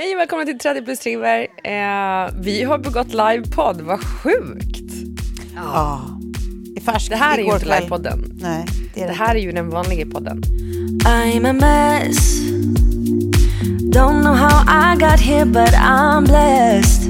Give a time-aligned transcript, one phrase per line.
[0.00, 1.40] Hej och välkomna till 30 plus Trimmer.
[1.64, 4.92] Eh, vi har begått livepodd, vad sjukt.
[5.54, 6.00] Ja.
[6.76, 8.38] I färsk, Det här är ju inte livepodden.
[8.40, 10.42] Nej, det är Det det här är ju den vanliga podden.
[11.04, 12.40] I'm a mess.
[13.94, 17.09] Don't know how I got here, but I'm blessed.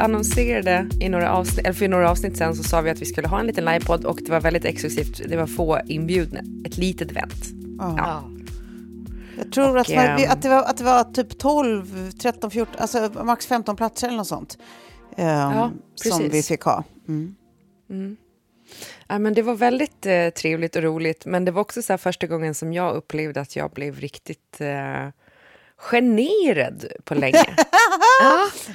[0.00, 3.28] Annonserade i några avsnitt, eller för några avsnitt sen så sa vi att vi skulle
[3.28, 5.20] ha en liten livepodd och det var väldigt exklusivt.
[5.28, 6.40] Det var få inbjudna.
[6.66, 7.44] Ett litet event.
[7.78, 8.24] Ja.
[9.38, 12.10] Jag tror att, Och, man, vi- ehm, att, det var, att det var typ 12,
[12.12, 14.58] 13, 14, alltså max 15 platser eller något sånt.
[15.16, 16.84] ehm, Ja, som vi fick ha.
[17.08, 18.16] Mm.
[19.08, 21.26] Ja, men det var väldigt eh, trevligt och roligt.
[21.26, 25.08] Men det var också så första gången som jag upplevde att jag blev riktigt eh,
[25.80, 27.44] generad på länge.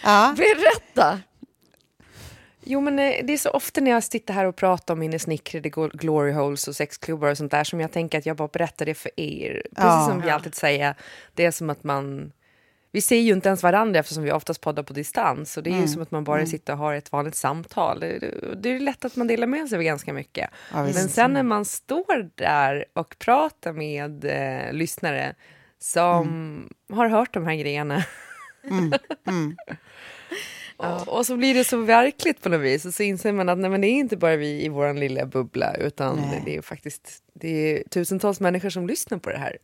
[0.03, 0.35] Ja.
[0.37, 1.19] Berätta!
[2.63, 5.19] Jo, men eh, det är så ofta när jag sitter här och pratar om mina
[5.19, 8.47] snickrade gl- glory holes och sexklubbar och sånt där som jag tänker att jag bara
[8.47, 9.53] berättar det för er.
[9.53, 10.07] Precis Ja.
[10.09, 10.95] som vi alltid säger,
[11.33, 12.31] det är som att man...
[12.91, 15.57] Vi ser ju inte ens varandra eftersom vi oftast poddar på distans.
[15.57, 17.99] Och det är ju som att man bara sitter och har ett vanligt samtal.
[17.99, 20.49] Det, det- det är lätt att man delar med sig av ganska mycket.
[20.73, 20.83] Ja.
[20.83, 25.35] Men sen när man står där och pratar med eh, lyssnare
[25.85, 28.05] som har hört de här grejerna.
[30.77, 32.85] Och, och så blir det så verkligt på något vis.
[32.85, 35.25] Och så inser man att nej, men det är inte bara vi i vår lilla
[35.25, 36.41] bubbla, utan Nej.
[36.45, 39.57] det är faktiskt det är tusentals människor som lyssnar på det här.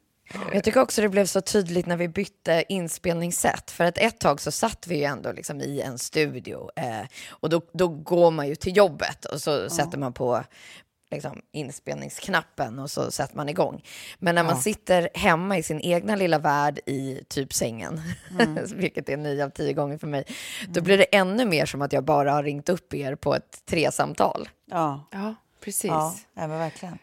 [0.54, 3.72] Jag tycker också det blev så tydligt när vi bytte inspelningssätt.
[3.72, 6.70] För att ett tag så satt vi ju ändå liksom i en studio.
[6.76, 10.44] Eh, och då, då går man ju till jobbet och så sätter man på
[11.12, 13.84] liksom, inspelningsknappen och så sätter man igång.
[14.20, 18.02] Men när man sitter hemma i sin egna lilla värld i typ sängen,
[18.76, 20.24] vilket är nio av tio gånger för mig,
[20.70, 23.66] då blir det ännu mer som att jag bara har ringt upp er på ett
[23.66, 24.50] tresamtal.
[24.72, 25.84] Ja, Ja, precis.
[25.92, 26.98] ja, ja men verkligen.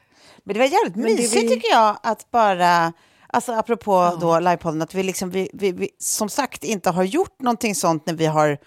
[0.45, 2.93] Men det var jävligt det mysigt vi- tycker jag att bara,
[3.27, 7.41] alltså apropå då livepodden, att vi liksom, vi, vi, vi som sagt inte har gjort
[7.41, 8.59] någonting sånt när vi har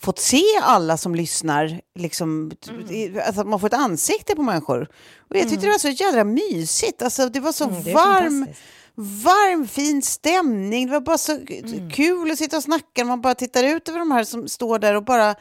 [0.00, 3.20] fått se alla som lyssnar, liksom, Mm.
[3.26, 4.88] alltså att man får ett ansikte på människor.
[5.30, 8.46] Och jag tyckte det var så jädra mysigt, alltså det var så Mm, det varm,
[8.94, 10.86] varm, fin stämning.
[10.86, 11.90] Det var bara så Mm.
[11.90, 14.94] kul att sitta och snacka man bara tittar ut över de här som står där
[14.94, 15.34] och bara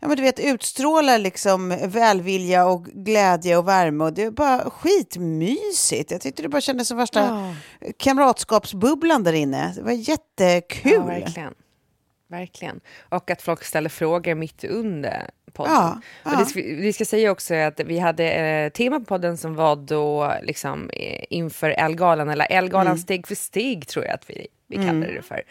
[0.00, 4.04] ja, men du vet, utstrålar liksom välvilja och glädje och värme.
[4.04, 6.10] Och det är bara skitmysigt.
[6.10, 7.54] Jag tyckte det bara kändes som värsta
[7.96, 9.72] kamratskapsbubblan där inne.
[9.76, 10.92] Det var jättekul.
[10.92, 11.54] Ja, verkligen.
[12.32, 12.80] Verkligen.
[13.08, 15.72] Och att folk ställer frågor mitt under podden.
[15.74, 16.38] Ja, Och ja.
[16.38, 19.76] det ska, vi ska säga också att vi hade eh, tema på podden som var
[19.76, 22.98] då liksom eh, inför Elgalan, eller Elgalan Mm.
[22.98, 25.42] steg för steg tror jag att vi, vi kallade det för.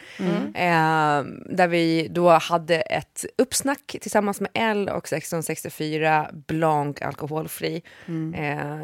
[0.56, 1.24] Eh,
[1.56, 7.82] där vi då hade ett uppsnack tillsammans med L och 1664 Blanc alkoholfri.
[8.08, 8.34] Mm.
[8.34, 8.80] Eh,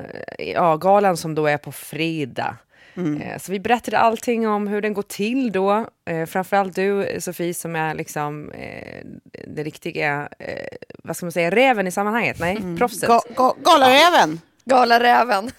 [0.53, 2.57] ja, galan som då är på fredag.
[2.97, 3.21] Mm.
[3.21, 5.85] Eh, Så vi berättade allting om hur den går till då.
[6.05, 9.05] Eh, framförallt du, Sofie, som är liksom eh,
[9.47, 12.39] det riktiga, eh, vad ska man säga, räven i sammanhanget.
[12.39, 13.09] Nej, proffset.
[13.09, 14.41] Ga, ga, Galaräven!
[14.65, 15.51] Galaräven,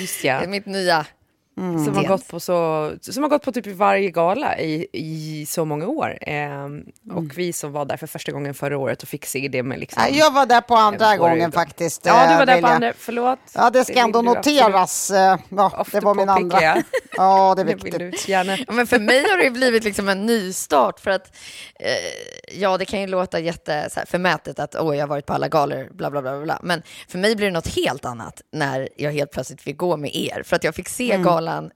[0.00, 0.48] Just det är ja.
[0.48, 1.06] mitt nya
[1.54, 5.64] Som, har gått på så, som har gått på typ varje gala i, i så
[5.64, 6.18] många år.
[6.20, 9.62] Ehm, Och vi som var där för första gången förra året och fick se det
[9.62, 10.02] med liksom...
[10.08, 11.54] Ja, Jag var där på andra var det gången då.
[11.54, 12.06] faktiskt.
[12.06, 13.38] Ja, du eh, var där vill på andra, förlåt.
[13.54, 15.10] Ja, det ska vill ändå noteras.
[15.10, 16.82] eh, Ja, det var min andra.
[17.16, 18.28] Ja, det är Det viktigt.
[18.28, 18.56] gärna.
[18.66, 21.36] Ja, men för mig har det blivit liksom en nystart för att
[21.80, 25.26] eh, ja, det kan ju låta jätte så här, förmätet att åh, jag har varit
[25.26, 26.60] på alla galor, bla bla bla bla.
[26.62, 30.14] Men för mig blir det något helt annat när jag helt plötsligt fick gå med
[30.16, 31.70] er för att jag fick se galan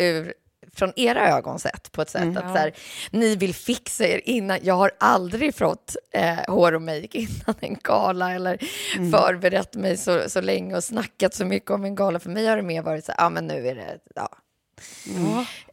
[0.00, 0.34] ur
[0.72, 2.36] från era ögon sett på ett sätt.
[2.36, 2.72] Att så här,
[3.10, 4.58] ni vill fixa er innan.
[4.62, 8.58] Jag har aldrig fått eh, hår och make innan en gala eller
[9.10, 12.20] förberett mig så, så länge och snackat så mycket om en gala.
[12.20, 14.28] För mig har det mer varit så här, ja men nu är det, ja,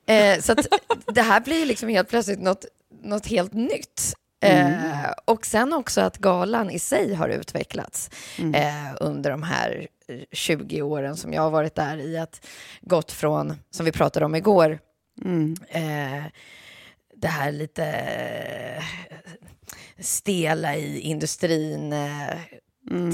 [0.08, 0.68] Eh, så att
[1.06, 2.66] det här blir liksom helt plötsligt något,
[3.04, 4.14] något helt nytt.
[4.44, 8.10] Eh, och sen också att galan i sig har utvecklats
[8.54, 9.88] eh, under de här
[10.32, 12.46] 20 åren som jag har varit där i att
[12.82, 14.80] gått från, som vi pratade om igår,
[15.70, 16.24] eh,
[17.16, 18.84] det här lite eh,
[20.00, 22.38] stela i industrin, eh,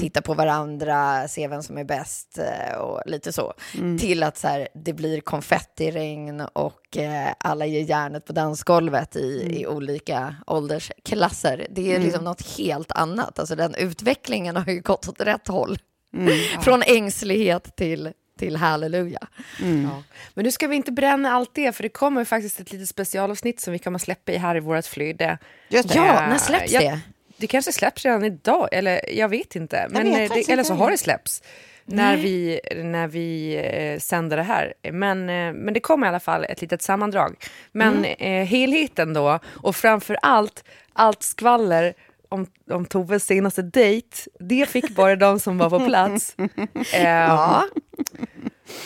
[0.00, 3.52] titta på varandra, se vem som är bäst eh, och lite så.
[3.98, 9.58] Till att så här, det blir konfettiregn och eh, alla ger järnet på dansgolvet i,
[9.60, 11.66] i olika åldersklasser.
[11.70, 13.38] Det är liksom något helt annat.
[13.38, 15.78] Alltså den utvecklingen har ju gått åt rätt håll.
[16.62, 19.20] Från ängslighet till, till halleluja.
[19.60, 20.02] Ja.
[20.34, 23.60] Men nu ska vi inte bränna allt det, för det kommer faktiskt ett litet specialavsnitt
[23.60, 25.38] som vi kommer släppa i här i vårt flöde.
[25.68, 27.00] Ja, när släpps jag- det?
[27.36, 29.86] Det kanske släpps redan idag, eller jag vet inte.
[29.90, 31.42] Men, vet det, eller så har det släppts
[31.84, 34.74] när vi, när vi eh, sänder det här.
[34.92, 37.36] Men, eh, men det kommer i alla fall ett litet sammandrag.
[37.72, 38.14] Men Mm.
[38.42, 41.94] eh, helheten då, och framför allt allt skvaller
[42.32, 46.36] om, om Toves senaste dejt, det fick bara de som var på plats.
[46.94, 47.64] Eh, Ja,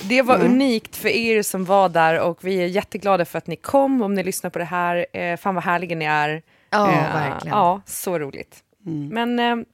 [0.09, 0.53] det var Mm.
[0.53, 4.03] unikt för er som var där och vi är jätteglada för att ni kom.
[4.03, 6.43] Om ni lyssnar på det här, eh, fan vad härliga ni är.
[6.71, 7.57] Ja, Eh, verkligen.
[7.57, 8.63] Ja, så roligt.
[8.87, 9.09] Mm.
[9.09, 9.67] Men eh,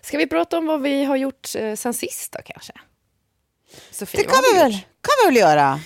[0.00, 2.72] ska vi prata om vad vi har gjort eh, sen sist då kanske?
[3.90, 5.80] Sofie, Det kan vi väl, kan vi väl göra?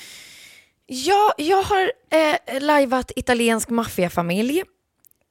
[0.87, 4.63] Ja, jag har eh, lajvat italiensk maffiafamilj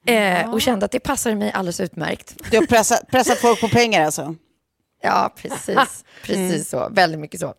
[0.05, 2.35] eh, och kände att det passar mig alldeles utmärkt.
[2.51, 4.35] Du har pressat, pressat folk på pengar alltså?
[5.05, 6.03] Ja, precis.
[6.23, 6.89] Precis så.
[6.89, 7.53] Väldigt mycket så.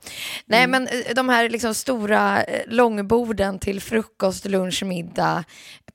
[0.46, 5.44] Nej, men eh, de här liksom stora eh, långborden till frukost, lunch, middag,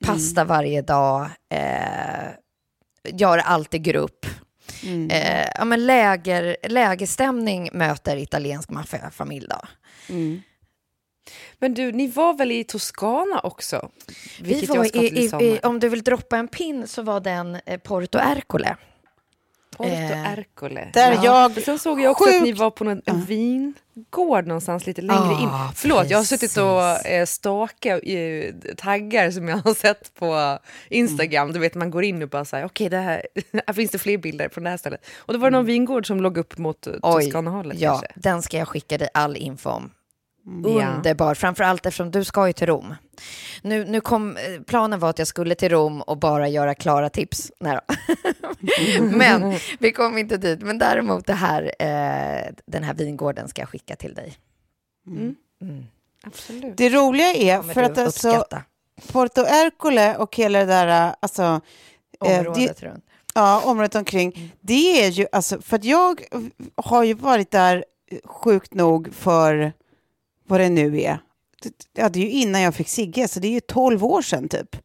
[0.04, 2.28] pasta varje dag, eh,
[3.12, 4.26] gör allt i grupp.
[5.10, 9.60] Eh, ja, men läger, lägerstämning möter italiensk maffiafamilj då.
[11.58, 13.90] Men du, ni var väl i Toscana också?
[14.40, 17.58] Vi var jag i, i i, om du vill droppa en pin så var den
[17.66, 18.76] eh, Porto Ercole.
[19.76, 20.90] Porto eh, Ercole.
[20.92, 24.86] Där jag Men sen såg jag också att ni var på någon, en vingård någonstans
[24.86, 25.74] lite längre Ah, in.
[25.74, 27.06] Förlåt, jag har suttit och precis.
[27.06, 31.52] eh, stakat eh, taggar som jag har sett på Instagram.
[31.52, 33.26] Du vet, man går in och bara säger okej, det här,
[33.66, 35.06] här finns det fler bilder från det här stället.
[35.16, 38.08] Och då var det någon vingård som låg upp mot eh, Toscanahållet ja, kanske.
[38.14, 39.90] den ska jag skicka dig all info om.
[40.44, 40.94] Ja.
[40.94, 42.94] Underbar, framförallt eftersom du ska ju till Rom.
[43.62, 47.10] Nu, nu kom, eh, planen var att jag skulle till Rom och bara göra klara
[47.10, 47.52] tips.
[47.60, 47.78] Nej.
[49.00, 50.62] Men vi kom inte dit.
[50.62, 54.36] Men däremot det här, eh, den här vingården ska jag skicka till dig.
[56.22, 56.76] Absolut.
[56.76, 58.44] Det roliga är, för att alltså,
[59.12, 61.60] Porto Ercole och hela det där, alltså,
[62.24, 63.04] eh, området det, runt.
[63.34, 66.24] ja, området omkring, det är ju, alltså, för att jag
[66.76, 69.72] har ju varit där eh, sjukt nog för
[70.50, 71.18] vad det nu är.
[71.92, 74.48] Ja, det är ju innan jag fick Sigge, så det är ju 12 år sedan
[74.48, 74.76] typ.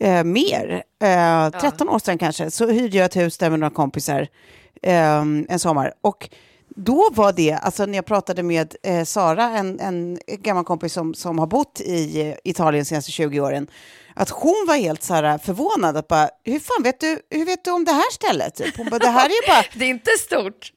[0.00, 3.74] Eh, mer, eh, 13 år sedan kanske, så hyrde jag ett hus där med några
[3.74, 4.28] kompisar
[4.82, 5.92] eh, en sommar.
[6.00, 6.28] Och
[6.68, 11.14] då var det, alltså när jag pratade med eh, Sara, en, en gammal kompis som,
[11.14, 13.66] som har bott i Italien de senaste 20 åren,
[14.14, 15.96] att hon var helt så här förvånad.
[15.96, 18.54] Att bara, hur fan vet du, hur vet du om det här stället?
[18.54, 18.76] Typ.
[18.76, 20.72] Hon bara, det här är bara, Det är inte stort.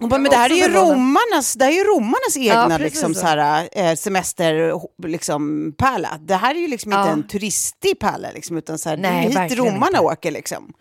[0.00, 2.94] Hon bara, men det här är ju romarnas, det här är ju romarnas egna precis
[2.94, 3.26] liksom, så.
[3.26, 4.72] här, eh, semester,
[5.06, 6.18] liksom, pärla.
[6.20, 7.12] Det här är ju liksom inte Ja.
[7.12, 10.00] en turistig pärla, liksom, utan så här, det är Nej, hit romarna inte.
[10.00, 10.30] åker.
[10.30, 10.72] Liksom.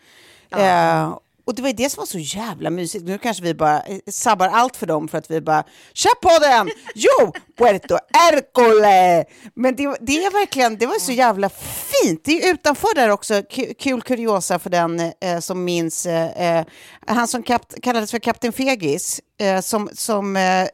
[0.56, 3.06] Eh, och det var ju det som var så jävla mysigt.
[3.06, 6.40] Nu kanske vi bara eh, sabbar allt för dem för att vi bara kör på
[6.46, 6.70] den!
[6.96, 7.98] Jo, Puerto
[8.32, 9.26] Ercole!
[9.56, 12.22] Men det, det är verkligen, det var så jävla fint.
[12.26, 16.66] Det är utanför där också, Ku- kul kuriosa för den eh, som minns, eh, eh,
[17.08, 17.44] han som
[17.82, 20.68] kallades för Kapten Fegis, eh, som, som eh,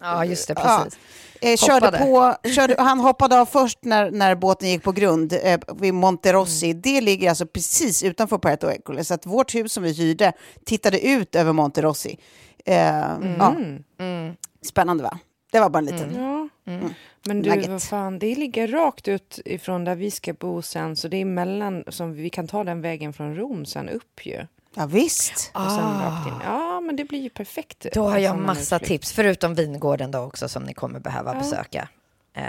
[0.00, 0.98] Ja, just det, ja, precis.
[1.40, 5.60] Eh, körde på, körde, han hoppade av först när, när båten gick på grund eh,
[5.80, 6.70] vid Monterossi.
[6.70, 6.80] Mm.
[6.80, 9.04] Det ligger alltså precis utanför Puerto Ercole.
[9.04, 10.32] Så att vårt hus som vi hyrde
[10.64, 12.18] tittade ut över Monterossi.
[12.64, 12.76] Eh,
[13.38, 13.56] ja.
[13.98, 14.36] Mm.
[14.62, 15.18] Spännande va?
[15.52, 16.48] Det var bara en liten...
[17.26, 17.68] Men du, Nugget.
[17.68, 21.24] vad fan, det ligger rakt ut ifrån där vi ska bo sen, så det är
[21.24, 24.46] mellan, som vi kan ta den vägen från Rom sen upp ju.
[24.78, 25.50] Ja, visst.
[25.54, 26.34] Och sen rakt in.
[26.44, 27.86] Ja, men det blir ju perfekt.
[27.92, 31.34] Då har jag Som en massa tips, förutom vingården då också som ni kommer behöva
[31.34, 31.88] besöka.
[32.34, 32.42] Eh,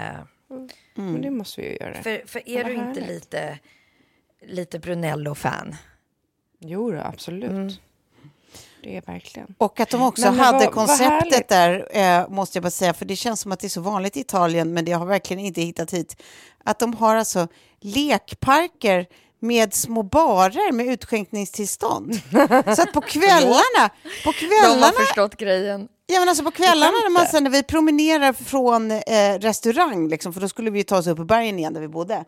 [0.94, 2.02] Men det måste vi ju göra.
[2.02, 3.58] för, för är Vad du inte lite,
[4.46, 5.76] lite Brunello-fan?
[6.58, 7.50] Jo, då, absolut.
[7.50, 7.72] Mm.
[8.82, 9.54] Det är verkligen.
[9.58, 11.48] Och att de också Men, men hade vad- vad konceptet härligt.
[11.48, 11.88] där,
[12.22, 14.20] eh, måste jag bara säga, för det känns som att det är så vanligt i
[14.20, 16.22] Italien, men det har verkligen inte hittat hit,
[16.64, 17.48] att de har alltså
[17.80, 19.06] lekparker
[19.40, 22.14] med små barer med utskänkningstillstånd.
[22.76, 23.90] så att på kvällarna,
[24.24, 25.88] på De kvällarna har förstått grejen.
[26.06, 30.32] Ja, men alltså på kvällarna när, man, sen, när vi promenerar från eh, restaurang, liksom,
[30.32, 32.24] för då skulle vi ta oss upp på bergen igen där vi bodde.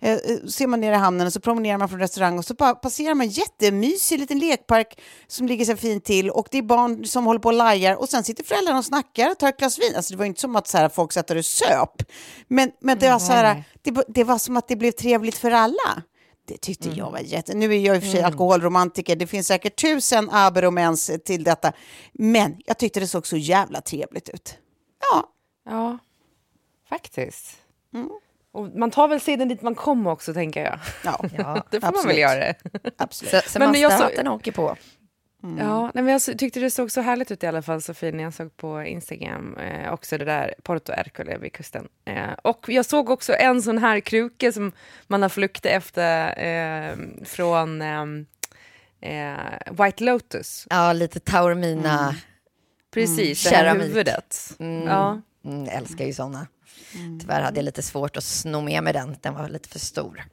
[0.00, 2.54] Eh, eh, ser man ner i hamnen och så promenerar man från restaurang och så
[2.54, 7.04] passerar man en jättemysig liten lekpark som ligger så fint till och det är barn
[7.04, 9.78] som håller på och lajar och sen sitter föräldrarna och snackar och tar ett glas
[9.78, 9.92] vin.
[9.96, 12.02] Alltså det var inte som att så här, folk satt och söp.
[12.48, 15.50] Men, men det, var så här, det, det var som att det blev trevligt för
[15.50, 16.02] alla.
[16.46, 17.54] Det tyckte jag var jätte...
[17.54, 21.10] Nu är jag i och för sig alkoholromantiker, det finns säkert tusen aber och mens
[21.24, 21.72] till detta.
[22.12, 24.58] Men jag tyckte det såg så jävla trevligt ut.
[25.12, 25.32] Ja,
[25.70, 25.98] Ja,
[26.88, 27.56] faktiskt.
[27.94, 28.08] Mm.
[28.52, 30.78] Och man tar väl seden dit man kommer också, tänker jag.
[31.04, 32.06] ja, Ja, Det får man absolut.
[32.16, 32.54] väl göra.
[32.96, 33.30] absolut.
[33.44, 34.76] så, så Men jag så- åker på.
[35.58, 38.24] Ja, nej, men jag tyckte det såg så härligt ut i alla fall, Sofie, när
[38.24, 39.56] jag såg på Instagram.
[39.56, 41.88] Eh, också det där Porto Ercole vid kusten.
[42.04, 44.72] Eh, och jag såg också en sån här kruke som
[45.06, 48.26] man har flyktat efter eh, från ehm,
[49.00, 50.66] eh, White Lotus.
[50.70, 52.14] Ja, lite Taormina.
[52.94, 53.86] Precis, det här Keramik.
[53.86, 54.56] huvudet.
[54.86, 55.20] Ja.
[55.44, 56.46] Mm, älskar ju såna.
[57.20, 60.24] Tyvärr hade jag lite svårt att sno med mig den, den var lite för stor.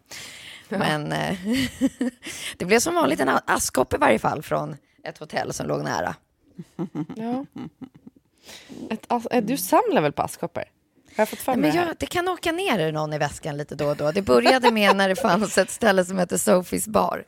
[0.70, 1.38] Men eh,
[2.58, 6.15] det blev som vanligt en askkopp i varje fall från ett hotell som låg nära.
[7.15, 7.45] ja.
[8.89, 10.63] Ett, as- eh, du samlar väl på askkoppor?
[11.15, 13.75] Har jag fått för mig men jag, det kan åka ner någon i väskan lite
[13.75, 14.12] då och då.
[14.12, 17.25] Det började med när det fanns ett ställe som hette Sofies bar.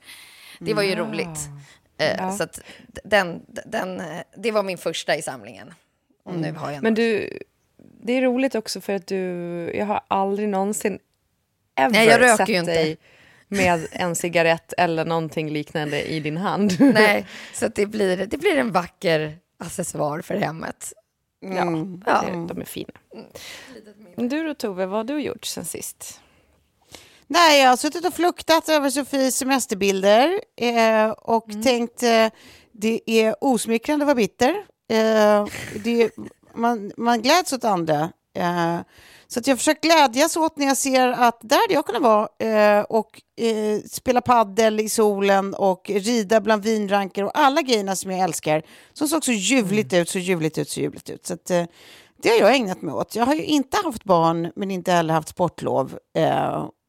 [0.60, 1.39] Det var ju roligt.
[1.98, 2.60] Eh, Så att
[3.03, 5.74] den, den, eh, det var min första i samlingen.
[6.24, 7.39] Och nu har jag Men du,
[8.03, 9.15] det är roligt också för att du,
[9.75, 11.00] jag har aldrig någonsin
[11.75, 12.72] ever Nej, jag röker sett ju inte.
[12.74, 12.98] dig
[13.47, 16.75] med en cigarett eller någonting liknande i din hand.
[16.79, 20.93] Nej, så att det, blir, det blir en vacker accessoar för hemmet.
[21.39, 21.65] Ja,
[22.05, 22.21] Ja.
[22.21, 22.89] det- de är fina.
[24.15, 26.21] Men Du då Tove, vad har du gjort sen sist?
[27.27, 32.27] Nej, jag har suttit och fluktat över Sofies semesterbilder eh, och tänkt eh,
[32.71, 34.49] det är osmickrande att vara bitter.
[34.91, 35.45] Eh,
[35.83, 36.11] det,
[36.55, 38.11] man, man gläds åt andra.
[38.36, 38.80] Eh,
[39.27, 42.27] så att jag försöker glädjas åt när jag ser att där hade jag kunnat vara
[42.39, 48.12] eh, och eh, spela paddel i solen och rida bland vinranker och alla grejerna som
[48.12, 48.63] jag älskar
[48.94, 51.25] som såg så ljuvligt ut, så ljuvligt ut, så ljuvligt ut.
[51.25, 51.46] Så att,
[52.18, 53.15] det har jag ägnat mig åt.
[53.15, 55.98] Jag har ju inte haft barn men inte heller haft sportlov.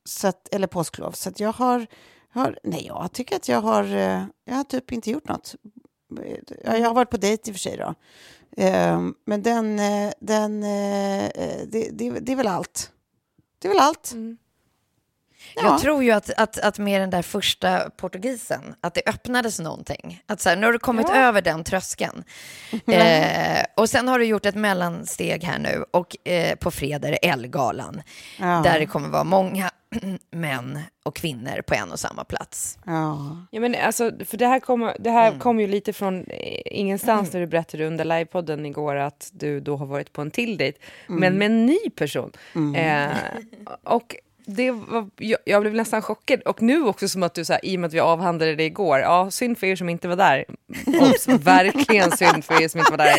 [0.05, 1.13] Så att, eller påsklov.
[1.13, 1.87] Så jag har,
[2.33, 2.59] har...
[2.65, 3.85] Nej, jag tycker att jag har...
[4.45, 5.55] Jag har typ inte gjort något.
[6.65, 7.95] Ja, Jag har varit på dejt i och för sig då.
[8.63, 9.79] Eh, Men den...
[9.79, 12.91] eh, den eh, eh, det, det, det är väl allt.
[13.59, 14.15] Det är väl allt.
[15.55, 15.63] Ja.
[15.63, 20.23] Jag tror ju att, att, att med den där första portugisen, att det öppnades någonting.
[20.27, 22.25] Att så här, nu har du kommit över den tröskeln.
[22.87, 27.13] Eh, och sen har du gjort ett mellansteg här nu och eh, på fredag är
[27.13, 28.03] det Ellegalan.
[28.39, 28.61] Ja.
[28.65, 29.71] Där det kommer vara många
[30.31, 32.79] män och kvinnor på en och samma plats.
[32.87, 33.37] Ja.
[33.51, 37.33] Ja, men alltså, för det här kom, det här kom ju lite från eh, ingenstans
[37.33, 40.79] när du berättade under livepodden igår att du då har varit på en till dejt,
[41.07, 42.33] men med en ny person.
[42.77, 43.09] Eh,
[43.83, 44.17] och
[44.49, 46.41] det var, jag, jag blev nästan chockad.
[46.43, 48.65] Och nu också som att du, så här, i och med att vi avhandlade det
[48.65, 50.45] igår, ja, synd för er som inte var där.
[50.87, 53.17] Obs, verkligen synd för er som inte var där.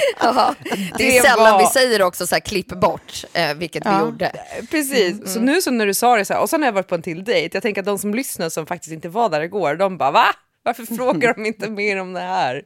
[0.98, 4.00] Det är Det sällan var- vi säger också så här, klipp bort, eh, vilket vi
[4.00, 4.32] gjorde.
[4.72, 6.88] Precis, så nu så när du sa det så här, och sen har jag varit
[6.88, 9.42] på en till dejt, jag tänker att de som lyssnar som faktiskt inte var där
[9.42, 10.26] igår, de bara va?
[10.64, 12.62] Varför frågar de inte mer om det här?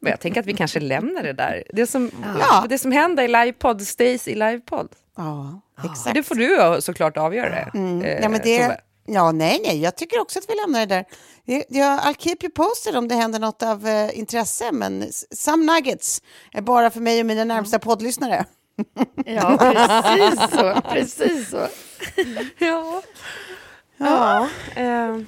[0.00, 1.62] Men jag tänker att vi kanske lämnar det där.
[1.72, 2.64] Det som, Ja.
[2.68, 4.88] det som händer i livepodd stays i livepodd.
[5.16, 6.14] Ja, exakt.
[6.14, 7.58] det får du såklart avgöra.
[7.58, 8.80] eh, Ja, men det, Tove.
[9.06, 11.04] ja, nej, nej, jag tycker också att vi lämnar det där.
[11.68, 16.22] Jag, I'll keep you posted om det händer något av eh, intresse, men some nuggets
[16.52, 18.44] är bara för mig och mina närmsta poddlyssnare.
[19.26, 20.80] Ja, precis så.
[20.90, 21.66] Precis så.
[22.58, 23.02] Ja.
[23.96, 24.48] Ja.
[24.76, 25.18] eh,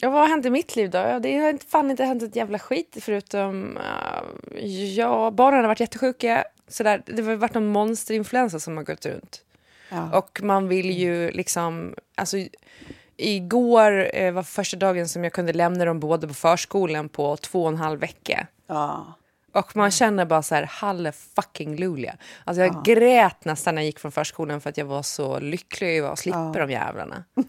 [0.00, 0.98] ja, vad har hänt i mitt liv då?
[0.98, 3.76] Ja, Det har inte, fan inte hänt ett jävla skit förutom...
[3.76, 4.64] Uh,
[4.96, 6.44] ja, barnen har varit jättesjuka.
[6.68, 7.02] Sådär.
[7.06, 9.40] Det har varit någon monsterinfluensa som har gått runt.
[9.90, 10.18] Ja.
[10.18, 11.94] Och man vill ju liksom...
[12.14, 12.36] Alltså,
[13.16, 17.62] igår eh, var första dagen som jag kunde lämna dem båda på förskolan på två
[17.62, 18.46] och en halv vecka.
[18.66, 19.14] Ja.
[19.52, 22.14] Och man känner bara så här, halle fucking lulia.
[22.44, 25.98] Alltså jag grät nästan när jag gick från förskolan för att jag var så lycklig
[25.98, 27.24] över att slippa de jävlarna.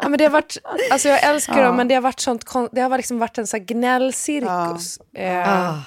[0.00, 0.56] ja, men det har varit,
[0.90, 3.58] alltså jag älskar dem, men det har varit sånt, det har liksom varit en så
[3.60, 4.98] gnällcirkus.
[5.14, 5.82] Eh, Ah.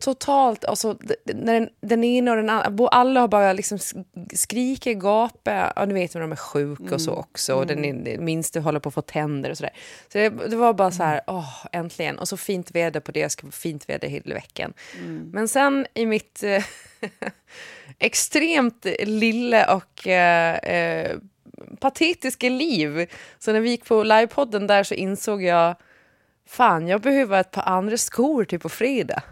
[0.00, 4.04] Totalt, alltså, när den, den ena och den andra, alla har bara liksom sk-
[4.36, 8.24] skriker, gapar, ja, du vet när de är sjuka och så också, och den, den
[8.24, 9.72] minste håller på att få tänder och sådär.
[10.12, 13.22] Så det, det var bara så här, åh, äntligen, och så fint väder på det,
[13.22, 14.72] det ska vara fint väder hela veckan.
[15.32, 16.64] Men sen i mitt eh,
[17.98, 21.16] extremt lilla och eh, eh,
[21.80, 25.74] patetiska liv, så när vi gick på livepodden där så insåg jag,
[26.46, 29.22] fan jag behöver ett par andra skor till på fredag.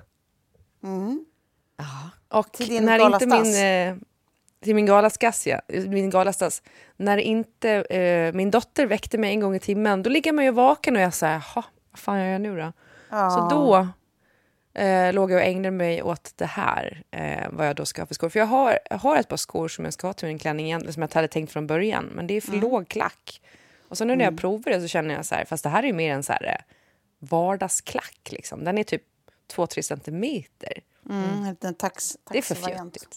[2.29, 3.97] Och Till när inte min, eh,
[4.61, 5.61] till min galastass, ja.
[5.69, 6.63] Min galastass.
[6.97, 10.51] När inte eh, min dotter väckte mig en gång i timmen, då ligger man ju
[10.51, 12.73] vaken och jag säger, jaha, vad fan gör jag nu då?
[13.11, 13.89] Så då
[14.83, 18.07] eh, låg jag och ägnade mig åt det här, eh, vad jag då ska ha
[18.07, 18.29] för skor.
[18.29, 20.67] För jag har, jag har ett par skor som jag ska ha till min klänning
[20.67, 23.41] egentligen, som jag hade tänkt från början, men det är för låg klack.
[23.89, 25.83] Och så nu när jag provar det så känner jag så här, fast det här
[25.83, 26.75] är ju mer en så här eh,
[27.19, 28.65] vardagsklack liksom.
[28.65, 29.03] Den är typ
[29.55, 30.73] 2-3 centimeter.
[31.11, 33.17] Mm, en liten tax, Det är för fjuttigt.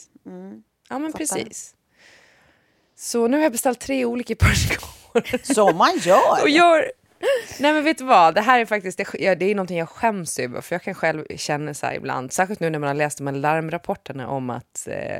[0.89, 1.75] Ja, men precis.
[2.95, 5.53] Så nu har jag beställt tre olika par skor.
[5.53, 6.41] Som man gör.
[6.41, 6.91] Och gör...
[7.59, 10.39] Nej men vet du vad, det här är faktiskt det, det är någonting jag skäms
[10.39, 10.61] över.
[10.61, 13.27] För jag kan själv känna så här ibland, särskilt nu när man har läst de
[13.27, 15.19] här larmrapporterna om att eh,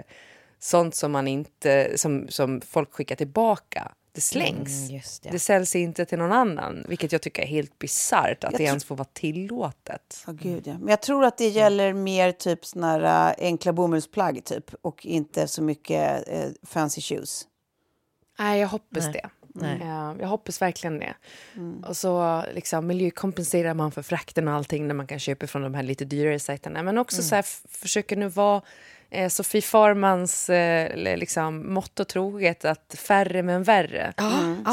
[0.59, 4.81] sånt som man inte, som, som folk skickar tillbaka, det slängs.
[4.81, 5.29] Mm, just det.
[5.29, 5.39] det.
[5.39, 8.85] säljs inte till någon annan, vilket jag tycker är helt bisarrt att det tror- ens
[8.85, 10.23] får vara tillåtet.
[10.27, 10.73] Åh, gud, ja.
[10.73, 15.05] Men jag tror att det gäller mer typ såna här äh, enkla bomullsplagg typ och
[15.05, 17.47] inte så mycket äh, fancy shoes.
[18.39, 19.13] Nej, jag hoppas Nej.
[19.13, 19.29] det.
[19.53, 19.79] Nej.
[19.81, 21.13] Ja, jag hoppas verkligen det.
[21.87, 25.73] Och så liksom, miljökompenserar man för frakten och allting när man kan köpa från de
[25.73, 26.83] här lite dyrare sajterna.
[26.83, 28.61] Men också så här, försöker nu vara
[29.11, 34.13] eh, Sofie Farmans eh, liksom, motto troget att färre men värre.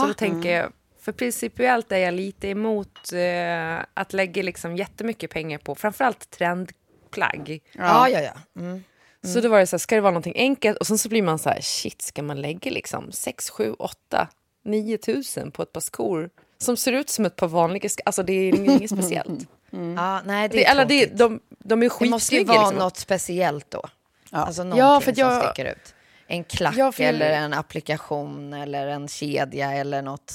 [0.00, 5.30] Så då tänker jag, för principiellt är jag lite emot eh, att lägga liksom jättemycket
[5.30, 7.60] pengar på framförallt trendplagg.
[7.72, 8.60] Ja, ja, ja.
[8.60, 8.82] Mm.
[9.22, 10.78] Så då var det så här, ska det vara någonting enkelt?
[10.78, 14.28] Och sen så blir man så här, shit, ska man lägga liksom 6, 7, 8,
[14.64, 18.02] 9 tusen på ett par skor som ser ut som ett par vanliga skor?
[18.06, 19.48] Alltså det är inget, speciellt.
[19.96, 22.52] Ja, nej, det Det, är eller det, de, de är Det måste ju skitsnygga.
[22.52, 22.78] vara Liksom.
[22.84, 23.82] något speciellt då.
[24.30, 25.94] Alltså Ja, någonting för att jag- som sticker ut.
[26.26, 30.32] En klack Ja, för jag- eller en applikation eller en kedja eller något.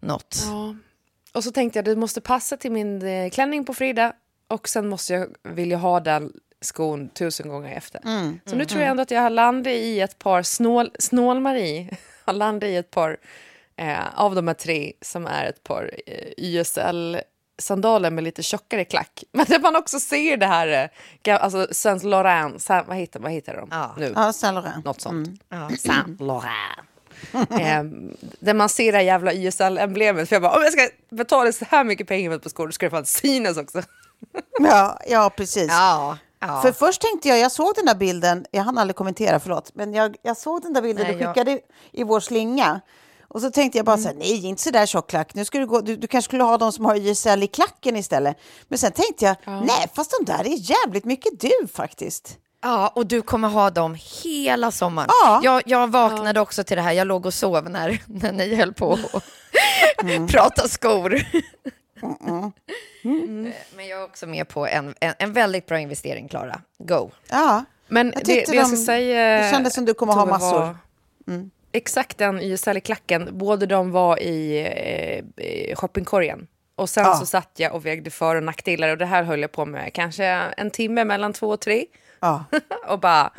[0.00, 0.36] något.
[0.46, 0.74] Ja.
[1.34, 4.12] Och så tänkte jag, det måste passa till min eh, klänning på fredag
[4.48, 8.00] och sen måste jag vilja ha den skon tusen gånger efter.
[8.46, 12.32] Så nu tror jag ändå att jag har landat i ett par snål, snål-Marie, har
[12.32, 13.16] landat i ett par
[13.76, 16.32] eh, av de här tre som är ett par eh,
[17.62, 19.24] YSL-sandaler med lite tjockare klack.
[19.32, 20.90] Men där man också ser det här,
[21.24, 23.94] eh, alltså Saint Laurent, Saint, vad, heter, vad heter de Ja.
[23.98, 24.12] nu?
[24.16, 24.84] Ja, Saint Laurent.
[24.84, 25.40] Något sånt.
[25.48, 25.70] Ja.
[25.78, 26.78] Saint Laurent.
[27.50, 27.82] eh,
[28.40, 30.28] där man ser det här jävla YSL-emblemet.
[30.28, 32.66] För jag bara, om jag ska betala så här mycket pengar för ett par skor,
[32.66, 33.82] då ska det fan synas också.
[34.60, 35.68] Ja, ja, precis.
[35.70, 36.62] Ja, ja.
[36.62, 39.94] För först tänkte jag, jag såg den där bilden, jag hann aldrig kommentera, förlåt, men
[39.94, 41.60] jag, jag såg den där bilden Nej, du jag- skickade
[41.92, 42.80] i vår slinga.
[43.34, 44.18] Och så tänkte jag bara så här, Mm.
[44.28, 45.34] nej, inte så där tjock klack.
[45.34, 47.96] Nu ska du, gå, du, du kanske skulle ha de som har YSL i klacken
[47.96, 48.36] istället.
[48.68, 52.38] Men sen tänkte jag, nej, fast de där är jävligt mycket du faktiskt.
[52.62, 55.08] Ja, och du kommer ha dem hela sommaren.
[55.24, 55.40] Ja.
[55.44, 58.72] Jag, jag vaknade också till det här, jag låg och sov när, när ni höll
[58.72, 59.24] på att
[60.02, 60.26] Mm.
[60.26, 61.20] prata skor.
[63.04, 63.52] Mm.
[63.76, 66.60] Men jag är också med på en, en, en väldigt bra investering, Klara.
[66.78, 67.10] Go.
[67.28, 69.38] Ja, Men Jag det, tyckte det jag ska de- säga...
[69.44, 70.58] det kändes som du kommer ha massor.
[70.60, 70.76] var
[71.72, 74.58] Exakt den YSL-klacken, båda de var i
[75.36, 76.46] eh, i shoppingkorgen.
[76.74, 77.14] Och sen Ja.
[77.14, 79.92] så satt jag och vägde för och nackdelar och det här höll jag på med
[79.94, 80.24] kanske
[80.56, 81.84] en timme mellan två och tre.
[82.20, 82.44] ja.
[82.88, 83.30] och bara,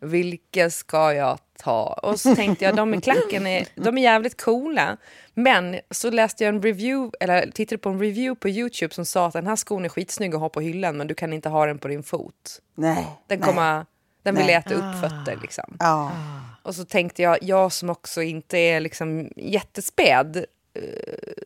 [0.00, 1.82] vilka ska jag ta?
[2.02, 4.96] Och så tänkte jag, de i klacken är, de är jävligt coola.
[5.34, 9.26] Men så läste jag en review, eller tittade på en review på YouTube som sa
[9.26, 11.66] att den här skon är skitsnygg att ha på hyllan men du kan inte ha
[11.66, 12.60] den på din fot.
[12.74, 13.06] nej.
[13.26, 13.48] Den, nej.
[13.48, 13.86] kommer,
[14.22, 14.54] den vill Nej.
[14.54, 15.76] äta upp fötter liksom.
[15.78, 16.10] Ja.
[16.62, 20.36] Och så tänkte jag, jag som också inte är liksom jättespäd,
[20.74, 20.82] eh,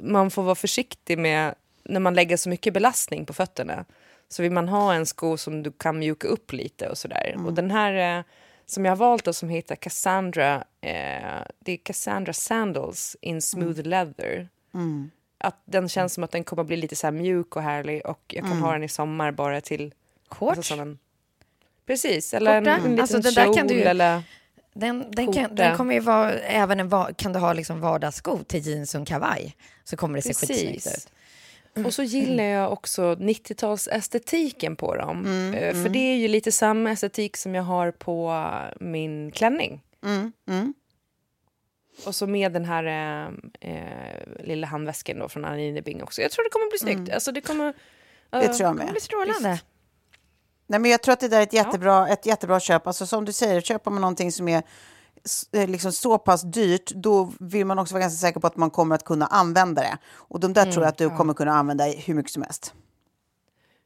[0.01, 3.85] man får vara försiktig med när man lägger så mycket belastning på fötterna.
[4.29, 7.37] Så vill man ha en sko som du kan mjuka upp lite och sådär.
[7.47, 8.25] Och den här eh,
[8.67, 13.81] som jag har valt då, som heter Cassandra, eh, det är Cassandra Sandals in smooth
[13.83, 14.49] leather.
[15.39, 18.45] Att den känns som att den kommer bli lite så mjuk och härlig och jag
[18.45, 19.95] kan ha den i sommar bara till...
[20.29, 20.57] Shorts?
[20.57, 20.99] Alltså som en,
[21.87, 22.77] precis, eller en, Korta?
[22.77, 24.23] en liten Alltså, kjol kan du eller...
[24.79, 28.39] Den, den, kan, den kommer ju vara, även en, va- kan du ha liksom vardagssko
[28.47, 30.49] till jeans och kavaj, så kommer det se Precis.
[30.49, 31.87] skitsnyggt ut.
[31.87, 35.27] Och så gillar jag också 90-talsestetiken på dem.
[35.27, 38.45] Mm, Eh, För det är ju lite samma estetik som jag har på
[38.81, 39.83] min klänning.
[40.05, 40.75] Mm,
[42.07, 42.85] Och så med den här
[43.61, 46.23] eh, lilla handväskan då från Anine Bing också.
[46.23, 47.15] Jag tror det kommer bli snyggt.
[47.15, 47.75] Alltså det kommer...
[48.31, 48.91] Det eh, tror jag Det med.
[48.93, 49.61] blir strålande.
[50.67, 52.87] Nej, men jag tror att det där är ett jättebra, ett jättebra köp.
[52.87, 54.63] Alltså, som du säger, köper man någonting som är
[55.53, 58.71] eh, liksom så pass dyrt, då vill man också vara ganska säker på att man
[58.71, 59.99] kommer att kunna använda det.
[60.07, 62.75] Och de där tror jag att du kommer kunna använda hur mycket som helst.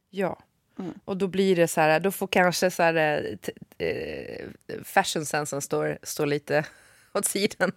[0.09, 0.39] Ja.
[0.79, 0.93] Mm.
[1.05, 2.95] Och då blir det så här, då får kanske så här,
[3.77, 4.47] eh, eh,
[4.83, 6.65] fashion sensen står, står lite
[7.13, 7.71] åt sidan.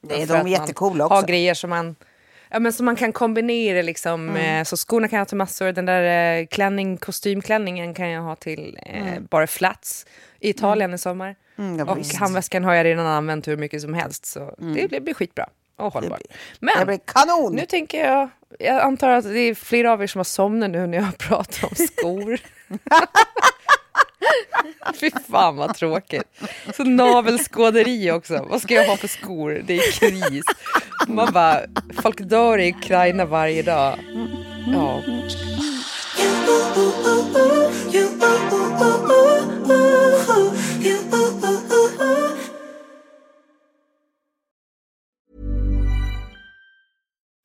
[0.00, 1.26] Nej, de är jättecoola också.
[1.26, 1.96] grejer som man,
[2.50, 3.82] ja, men som man kan kombinera.
[3.82, 4.58] Liksom, Mm.
[4.60, 5.72] eh, så skorna kan jag ha till massor.
[5.72, 10.06] Den där eh, klänning, kostymklänningen kan jag ha till eh, bara flats
[10.40, 11.36] i Italien i sommar.
[11.58, 12.16] Mm, och visst.
[12.16, 14.26] handväskan har jag redan använt hur mycket som helst.
[14.26, 16.20] Så det, det blir skitbra och hållbart.
[16.60, 17.52] Men Det blir kanon!
[17.54, 18.28] nu tänker jag,
[18.58, 21.68] jag antar att det är flera av er som har somnat nu när jag pratar
[21.68, 22.38] om skor.
[25.00, 26.24] Fy fan vad tråkigt.
[26.76, 28.46] Så navelskåderi också.
[28.50, 29.62] Vad ska jag ha för skor?
[29.66, 30.44] Det är kris.
[31.06, 31.60] Man bara,
[32.02, 33.98] folk dör i Ukraina varje dag.
[34.66, 35.02] Ja.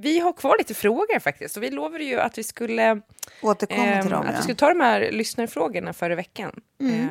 [0.00, 1.56] Vi har kvar lite frågor faktiskt.
[1.56, 3.00] Och vi lovade ju att vi skulle,
[3.42, 4.20] Återkommer till ehm, dem.
[4.26, 4.42] att vi Ja.
[4.42, 6.60] skulle ta de här lyssnarfrågorna förra veckan.
[6.80, 7.00] Mm.
[7.00, 7.08] Eh,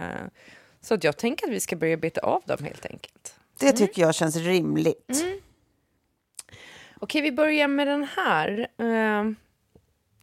[0.81, 3.35] så att jag tänker att vi ska börja beta av dem helt enkelt.
[3.59, 5.23] Det tycker jag känns rimligt.
[6.99, 8.59] Okej, vi börjar med den här.
[8.77, 9.31] Eh,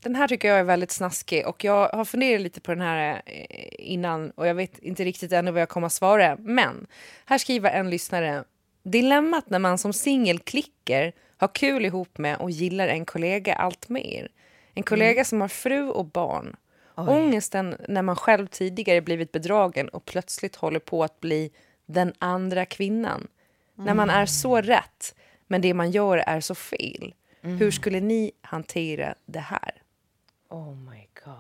[0.01, 3.23] Den här tycker jag är väldigt snaskig och jag har funderat lite på den här
[3.27, 6.37] eh, innan och jag vet inte riktigt ännu vad jag kommer att svara.
[6.41, 6.87] Men
[7.25, 8.45] här skriver en lyssnare.
[8.83, 11.13] Dilemmat när man som singel klicker,
[11.45, 14.29] har kul ihop med och gillar en kollega allt mer.
[14.75, 16.57] En kollega som har fru och barn.
[16.97, 21.51] Ångesten när man själv tidigare blivit bedragen och plötsligt håller på att bli
[21.87, 23.27] den andra kvinnan.
[23.75, 25.15] När man är så rätt,
[25.47, 27.15] men det man gör är så fel.
[27.41, 29.71] Hur skulle ni hantera det här?
[30.51, 31.35] Oh my god.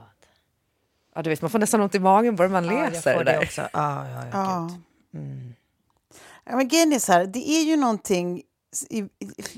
[1.14, 3.38] Ja, du vet, man får nästan ont i magen bara man Ja, läser det där.
[3.42, 3.60] också.
[3.60, 4.70] Ja, ja, ja, Ja.
[5.12, 5.52] gud.
[6.44, 8.42] Ja, men grejen är så här, det är ju någonting,
[8.82, 9.08] i, i,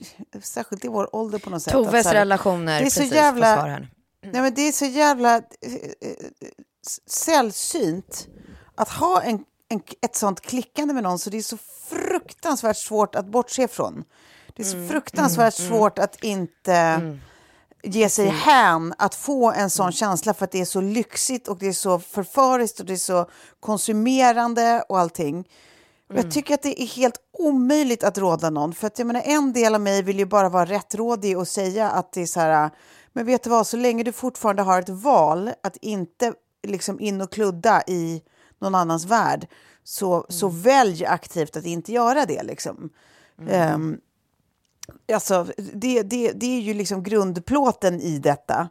[0.43, 1.73] särskilt i vår ålder på något sätt.
[1.73, 3.91] Toves så här- relationer, det är så precis, jävla- här.
[4.23, 5.43] Nej, men det är så jävla eh,
[6.01, 6.15] eh,
[7.07, 8.29] sällsynt
[8.75, 11.57] att ha en, en, ett sånt klickande med någon så det är så
[11.89, 14.05] fruktansvärt svårt att bortse från.
[14.57, 17.01] Det är så Mm, fruktansvärt svårt att inte
[17.83, 21.59] ge sig hän att få en sån känsla för att det är så lyxigt och
[21.59, 25.49] det är så förföriskt och det är så konsumerande och allting.
[26.09, 28.75] Och Jag tycker att det är helt omöjligt att råda någon.
[28.75, 31.91] För att jag menar, en del av mig vill ju bara vara rättrådig och säga
[31.91, 32.71] att det är så här,
[33.13, 36.33] men vet du vad, så länge du fortfarande har ett val att inte
[36.67, 38.23] liksom in och kludda i
[38.59, 39.47] någon annans värld,
[39.85, 42.43] så, så välj aktivt att inte göra det.
[42.43, 42.91] Liksom.
[43.49, 44.01] Ehm,
[45.13, 48.69] Alltså, det, det, det är ju liksom grundplåten i detta.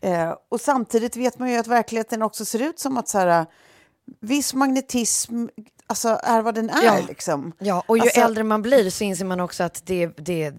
[0.00, 3.46] Eh, och samtidigt vet man ju att verkligheten också ser ut som att så här,
[4.20, 5.46] viss magnetism
[5.86, 6.84] alltså, är vad den är.
[6.84, 6.98] Ja.
[7.08, 7.52] Liksom.
[7.58, 10.54] Ja, och ju Alltså- äldre man blir så inser man också att det, det,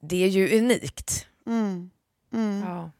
[0.00, 1.26] det är ju unikt.
[2.64, 2.90] Ja.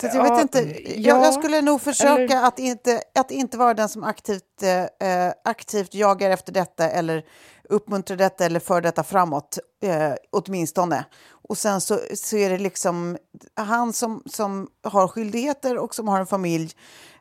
[0.00, 3.30] Så jag Ja, vet inte, ja, jag, jag skulle nog försöka eller- att, inte, att
[3.30, 4.62] inte vara den som aktivt,
[5.00, 7.24] eh, aktivt jagar efter detta eller
[7.68, 11.04] uppmuntrar detta eller för detta framåt, eh, åtminstone.
[11.48, 13.18] Och sen så, så är det liksom
[13.54, 16.72] han som, som har skyldigheter och som har en familj,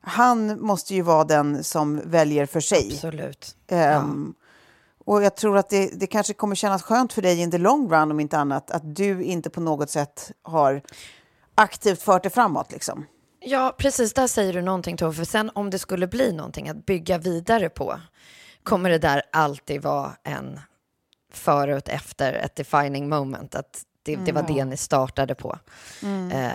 [0.02, 2.92] han måste ju vara den som väljer för sig.
[2.94, 3.56] Absolut.
[3.68, 4.34] Ehm,
[5.06, 7.92] Och jag tror att det, det kanske kommer kännas skönt för dig in the long
[7.92, 10.82] run om inte annat, att du inte på något sätt har
[11.56, 12.72] aktivt fört det framåt.
[12.72, 13.06] Liksom.
[13.40, 14.14] Ja, precis.
[14.14, 15.14] Där säger du någonting Tove.
[15.14, 18.00] För sen om det skulle bli någonting att bygga vidare på
[18.64, 20.60] kommer det där alltid vara en
[21.34, 23.56] före och efter, ett defining moment.
[23.56, 25.58] Att det, det var det ni startade på.
[26.32, 26.48] Eh,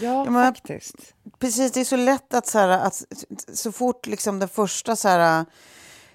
[0.00, 0.94] Ja, Ja, faktiskt.
[1.38, 3.02] Precis, det är så lätt att så, här, att
[3.52, 5.44] så fort liksom den första så här,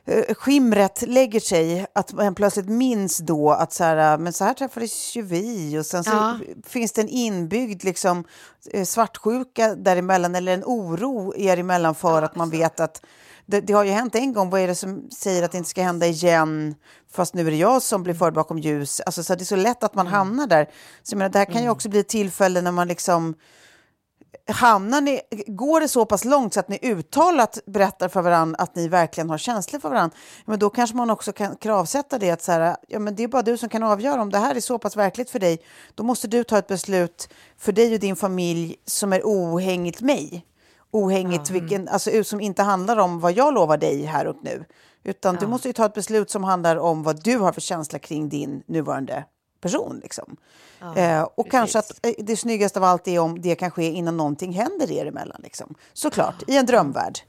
[0.06, 4.54] eh, skimret lägger sig, att man plötsligt minns då att så här, men så här
[4.54, 6.40] träffades ju vi och sen så Ja.
[6.68, 8.24] finns det en inbyggd liksom,
[8.72, 13.02] eh, svartsjuka däremellan eller en oro er emellan för att man vet att
[13.46, 15.70] det, det har ju hänt en gång, vad är det som säger att det inte
[15.70, 16.76] ska hända igen?
[17.12, 19.02] Fast nu är det jag som blir förd bakom ljus.
[19.06, 20.70] Alltså, så det är så lätt att man hamnar där.
[21.04, 23.36] Så jag menar, det här kan ju också bli ett tillfälle när man liksom
[24.48, 28.76] hamnar ni, går det så pass långt så att ni uttalat berättar för varandra att
[28.76, 32.42] ni verkligen har känslor för varandra, men då kanske man också kan kravsätta det att
[32.42, 34.60] så här, ja, men det är bara du som kan avgöra om det här är
[34.60, 35.62] så pass verkligt för dig.
[35.96, 40.46] Då måste du ta ett beslut för dig och din familj som är ohängigt mig.
[40.96, 44.66] Ohängigt, vilken, alltså, som inte handlar om vad jag lovar dig här och nu.
[45.04, 48.00] Utan du måste ju ta ett beslut som handlar om vad du har för känsla
[48.00, 49.26] kring din nuvarande
[49.62, 50.00] person.
[50.04, 50.38] Liksom.
[50.96, 54.18] eh, och kanske att eh, det snyggaste av allt är om det kan ske innan
[54.18, 55.42] någonting händer er emellan.
[55.44, 55.76] Liksom.
[55.94, 57.20] Såklart, i en drömvärld.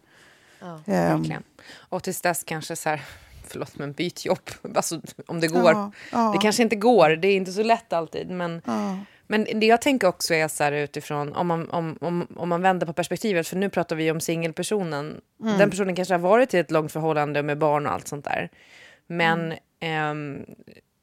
[0.60, 1.42] Ehm, Verkligen.
[1.88, 3.04] Och tills dess kanske så här,
[3.48, 5.72] förlåt men byt jobb, alltså, om det går.
[5.72, 6.32] Ja, ja.
[6.32, 8.30] Det kanske inte går, det är inte så lätt alltid.
[8.30, 8.62] Men,
[9.26, 12.62] men det jag tänker också är så här utifrån, om man, om, om, om man
[12.62, 15.20] vänder på perspektivet, för nu pratar vi om singelpersonen.
[15.42, 15.58] Mm.
[15.58, 18.48] Den personen kanske har varit i ett långt förhållande med barn och allt sånt där.
[19.06, 19.58] Men Mm.
[19.80, 20.44] ehm,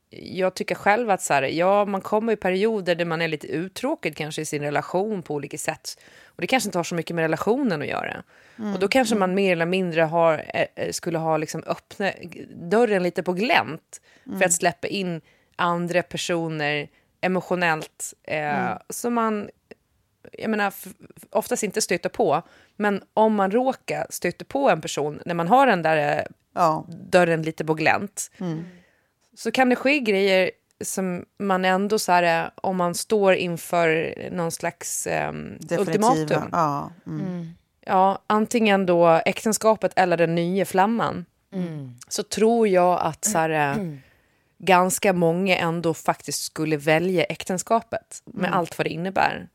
[0.09, 3.47] jag tycker själv att så här, ja, man kommer i perioder där man är lite
[3.47, 5.99] uttråkad kanske i sin relation på olika sätt.
[6.25, 8.23] Och det kanske inte har så mycket med relationen att göra.
[8.73, 12.11] Och då kanske man mer eller mindre har, eh, eh, skulle ha liksom öppna
[12.55, 14.01] dörren lite på glänt
[14.39, 15.21] för att släppa in
[15.55, 16.87] andra personer
[17.23, 19.49] emotionellt eh, som man
[20.31, 20.73] jag menar,
[21.29, 22.41] oftast inte stöter på.
[22.75, 26.85] Men om man råkar stöta på en person när man har den där eh, ja.
[26.89, 28.31] dörren lite på glänt
[29.35, 34.15] så kan det ske grejer som man ändå, så här, eh, om man står inför
[34.31, 36.43] någon slags um, ultimatum.
[36.51, 37.49] Ja, mm.
[37.85, 41.25] Ja, antingen då äktenskapet eller den nya flamman.
[42.07, 43.85] Så tror jag att så här, eh,
[44.65, 49.47] ganska många ändå faktiskt skulle välja äktenskapet med allt vad det innebär.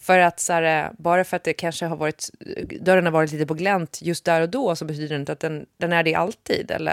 [0.00, 2.30] För att så här, bara för att det kanske har varit,
[2.80, 5.40] dörren har varit lite på glänt just där och då så betyder det inte att
[5.40, 6.70] den, den är det alltid.
[6.70, 6.92] Eller,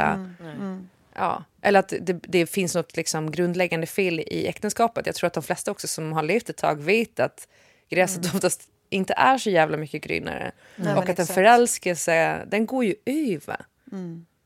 [1.16, 5.06] Ja, eller att det, det finns något liksom grundläggande fel i äktenskapet.
[5.06, 7.48] Jag tror att de flesta också som har levt ett tag vet att
[7.90, 10.52] gräset oftast inte är så jävla mycket grynare.
[10.98, 13.66] och att en förälskelse, den går ju över.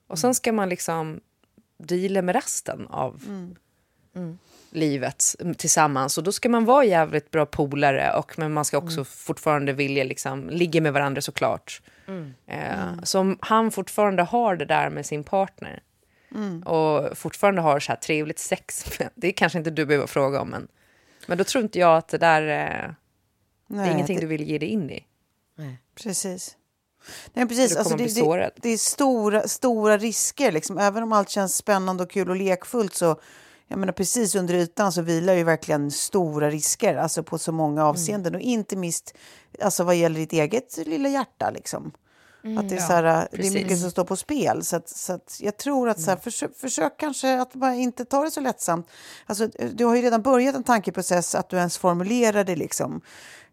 [0.08, 1.20] Och sen ska man liksom
[1.78, 3.22] deala med resten av
[4.72, 6.18] livet tillsammans.
[6.18, 10.04] Och då ska man vara jävligt bra polare, och, men man ska också fortfarande vilja
[10.04, 11.82] liksom, ligga med varandra såklart.
[12.48, 15.84] Eh, Så om han fortfarande har det där med sin partner
[16.66, 18.86] och fortfarande har så här trevligt sex,
[19.16, 20.68] det kanske inte du behöver fråga om, men,
[21.28, 22.90] men då tror inte jag att det där eh,
[23.68, 25.06] det Nej, är ingenting det- du vill ge dig in i.
[26.04, 26.57] Precis.
[27.34, 27.72] Nej, precis.
[27.72, 30.52] Du Alltså, det, det, det är stora, stora risker.
[30.52, 30.78] Liksom.
[30.78, 33.20] Även om allt känns spännande och kul och lekfullt så
[33.68, 37.82] jag menar, precis under ytan så vilar ju verkligen stora risker alltså på så många
[37.82, 37.90] Mm.
[37.90, 38.36] avseenden.
[38.36, 39.14] Och inte minst
[39.62, 41.50] alltså, vad gäller ditt eget lilla hjärta.
[41.50, 41.92] Liksom.
[42.60, 43.54] att det, är ja, så här, det är precis.
[43.54, 44.64] mycket som står på spel.
[44.64, 48.06] Så, att, så att jag tror att så här, försök, försök kanske att bara inte
[48.06, 48.88] ta det så lättsamt.
[49.26, 52.56] Alltså, du har ju redan börjat en tankeprocess att du ens formulerar det.
[52.56, 53.02] Liksom.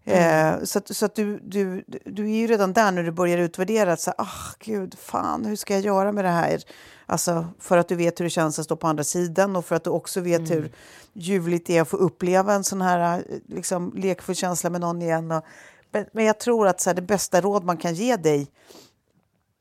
[0.05, 3.39] Eh, så att, så att du, du, du är ju redan där när du börjar
[3.39, 3.93] utvärdera.
[3.93, 6.63] Att så här, ah, gud, fan, hur ska jag göra med det här?
[7.07, 9.77] Alltså, för att du vet hur det känns att stå på andra sidan och för
[9.77, 10.73] att du också vet hur
[11.13, 15.03] ljuvligt det är att få uppleva en sån här eh, liksom, lekfull känsla med någon
[15.03, 15.31] igen.
[15.31, 15.45] Och,
[15.93, 18.51] men, men jag tror att så här, det bästa råd man kan ge dig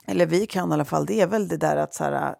[0.05, 2.35] eller vi kan i alla fall, det är väl det där att så här,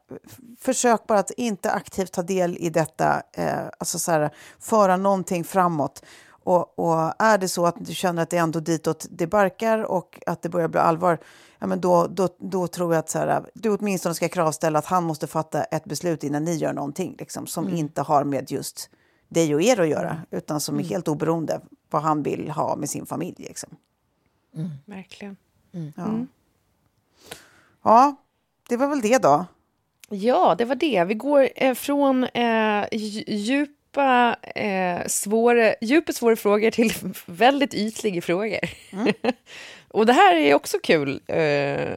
[0.59, 5.43] försök bara att inte aktivt ta del i detta, eh, alltså så här, föra någonting
[5.43, 6.03] framåt
[6.43, 9.79] Och, och är det så att du känner att det är ändå ditåt det barkar
[9.83, 11.17] och att det börjar bli allvar,
[11.59, 14.85] ja, men då, då, då tror jag att så här, du åtminstone ska kravställa att
[14.85, 18.89] han måste fatta ett beslut innan ni gör någonting liksom, som inte har med just
[19.27, 22.89] dig och er att göra, utan som är helt oberoende vad han vill ha med
[22.89, 23.35] sin familj.
[23.37, 23.69] Liksom.
[24.85, 25.37] Verkligen.
[25.95, 26.25] Ja.
[27.83, 28.15] ja,
[28.69, 29.45] det var väl det då.
[30.09, 31.03] Ja, det var det.
[31.03, 32.29] Vi går eh, från eh,
[32.91, 36.93] dj- djupa, eh, svåra, djupa, svåra frågor till
[37.25, 38.59] väldigt ytliga frågor.
[39.87, 41.21] Och det här är också kul.
[41.27, 41.93] Eh,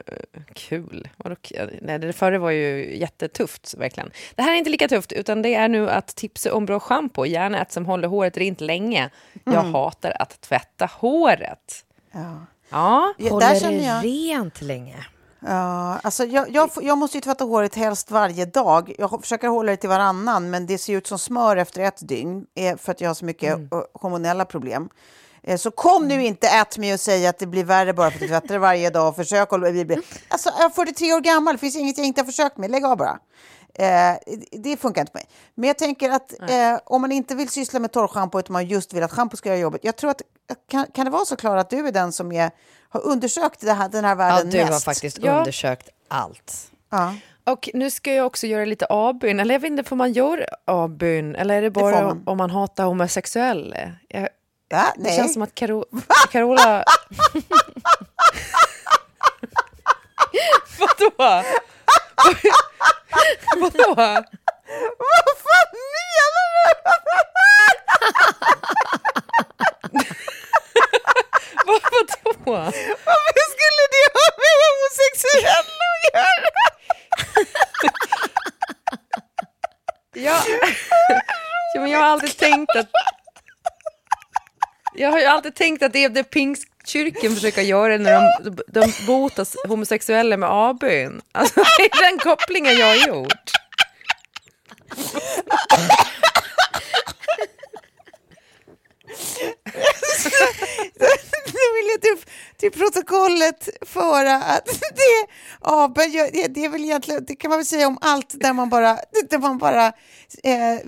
[0.54, 1.08] kul?
[1.16, 1.36] Vadå,
[1.80, 4.10] nej, det förra var ju jättetufft, verkligen.
[4.34, 7.26] Det här är inte lika tufft, utan det är nu att tipsa om bra schampo,
[7.26, 9.10] gärna ett som håller håret rent länge.
[9.44, 11.84] Jag hatar att tvätta håret.
[12.12, 12.46] Ja.
[12.68, 15.06] Ja, Håller där känner det rent länge.
[15.48, 18.94] Ja, alltså jag, jag, jag måste ju tvätta håret helst varje dag.
[18.98, 22.46] Jag försöker hålla det till varannan, men det ser ut som smör efter ett dygn
[22.54, 23.68] eh, för att jag har så mycket Mm.
[23.72, 24.88] eh, hormonella problem.
[25.42, 28.16] Eh, Så kom nu inte ät mig och säg att det blir värre bara för
[28.16, 29.08] att du tvättar varje dag.
[29.08, 29.84] och Försök att bli...
[29.84, 32.70] bli- Alltså, jag är 43 år gammal, det finns inget jag inte har försökt med.
[32.70, 33.18] Lägg av bara.
[33.78, 34.14] Eh,
[34.52, 35.26] det funkar inte på mig.
[35.54, 38.92] Men jag tänker att eh, om man inte vill syssla med torrschampo utan man just
[38.92, 39.80] vill att schampo ska göra jobbet.
[39.84, 40.22] Jag tror att,
[40.70, 42.50] kan, kan det vara så Klara att du är den som är,
[42.88, 44.72] har undersökt det här, den här Ja, världen du mest?
[44.72, 45.38] har faktiskt Ja.
[45.38, 46.70] undersökt allt.
[46.90, 47.14] Ja.
[47.44, 49.40] Och nu ska jag också göra lite avbön.
[49.40, 51.36] Eller jag vet inte, får man göra avbön?
[51.36, 52.22] Eller är det bara man.
[52.26, 53.76] om man hatar homosexuella?
[54.08, 54.28] Jag,
[54.68, 55.16] Ja, det nej.
[55.16, 55.84] känns som att Karo,
[56.32, 56.84] Carola...
[60.78, 61.42] Vadå?
[63.56, 63.94] Vadå?
[64.98, 66.64] Vad fan menar du?
[71.66, 72.70] Vad, vadå?
[73.04, 76.50] Varför skulle det ha med homosexuella att göra?
[80.18, 80.42] Ja.
[81.74, 82.88] ja, men jag har alltid tänkt att...
[84.94, 86.24] Jag har ju alltid tänkt att det är det
[86.86, 91.22] Kyrkan försöker göra när de, de botar homosexuella med avbön.
[91.32, 93.50] Alltså, det är den kopplingen jag har gjort.
[101.46, 102.02] Nu vill jag
[102.56, 105.26] till, protokollet föra att det,
[105.62, 108.68] ja, det, det är väl egentligen, det kan man väl säga om allt där man
[108.68, 108.98] bara,
[109.30, 109.86] där man bara
[110.42, 110.78] eh,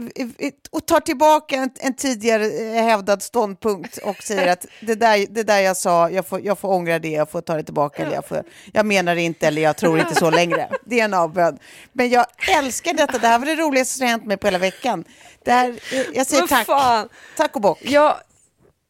[0.71, 5.43] och tar tillbaka en, en tidigare eh, hävdad ståndpunkt och säger att det där, det
[5.43, 8.15] där jag sa, jag får, jag får ångra det, jag får ta det tillbaka, eller
[8.15, 10.69] jag, får, jag menar det inte, eller jag tror inte så längre.
[10.85, 11.59] Det är en avbön.
[11.93, 12.27] Men jag
[12.59, 15.05] älskar detta, det här var det roligaste som hänt mig på hela veckan.
[15.45, 17.11] Det här, eh, jag säger tack.
[17.37, 17.79] Tack och bock.
[17.83, 18.17] Jag,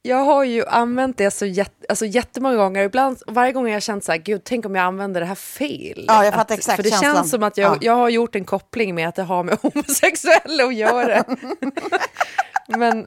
[0.08, 2.82] jag har ju använt det så jätt, alltså jättemånga gånger.
[2.84, 5.34] Ibland, varje gång har jag känt så här, gud, tänk om jag använder det här
[5.34, 6.04] fel.
[6.08, 7.14] Ja, jag fattar exakt För det känslan.
[7.14, 7.78] känns som att jag, Ja.
[7.80, 11.24] jag har gjort en koppling med att det har med homosexuella att göra.
[12.68, 13.06] men,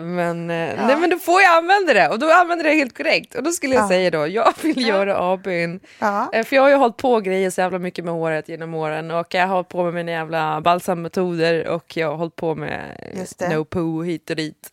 [0.00, 2.96] men, eh, nej, men då får jag använda det och då använder jag det helt
[2.96, 3.34] korrekt.
[3.34, 3.88] Och då skulle jag Ja.
[3.88, 5.80] säga då, jag vill göra avbön.
[5.98, 6.30] Ja.
[6.32, 9.10] Eh, För jag har ju hållit på grejer så jävla mycket med håret genom åren
[9.10, 12.80] och jag har hållit på med mina jävla balsammetoder och jag har hållit på med
[13.50, 14.71] no poo hit och dit.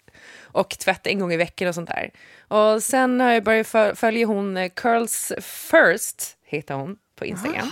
[0.51, 2.11] Och tvätt en gång i veckan och sånt där.
[2.47, 7.71] Och sen har jag börjat föl- följa hon eh, Curls First, heter hon på Instagram.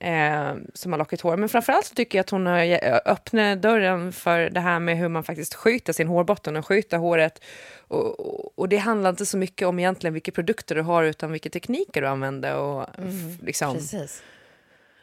[0.00, 1.36] Eh, som har lockigt hår.
[1.36, 2.60] Men framförallt så tycker jag att hon har
[3.04, 7.42] öppnat dörren för det här med hur man faktiskt sköter sin hårbotten och sköter håret.
[7.88, 11.32] Och, och, och det handlar inte så mycket om egentligen vilka produkter du har utan
[11.32, 12.56] vilka tekniker du använder.
[12.56, 13.74] Och, f- liksom.
[13.74, 14.22] Precis.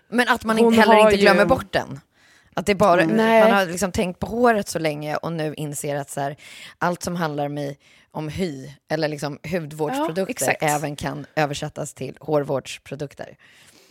[0.10, 2.00] Men att man Hon heller inte glömmer ju- bort den.
[2.56, 3.44] Att det bara, Nej.
[3.44, 6.36] man har liksom tänkt på håret så länge och nu inser att så här,
[6.78, 7.76] allt som handlar med,
[8.12, 10.64] om hy eller liksom hudvårdsprodukter exakt.
[10.64, 13.38] även kan översättas till hårvårdsprodukter.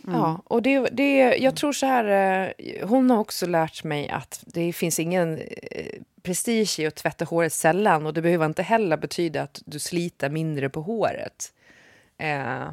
[0.07, 2.05] Ja, och det, det, jag tror så här,
[2.57, 7.25] eh, hon har också lärt mig att det finns ingen eh, prestige i att tvätta
[7.25, 11.53] håret sällan och det behöver inte heller betyda att du sliter mindre på håret.
[12.17, 12.69] Eh,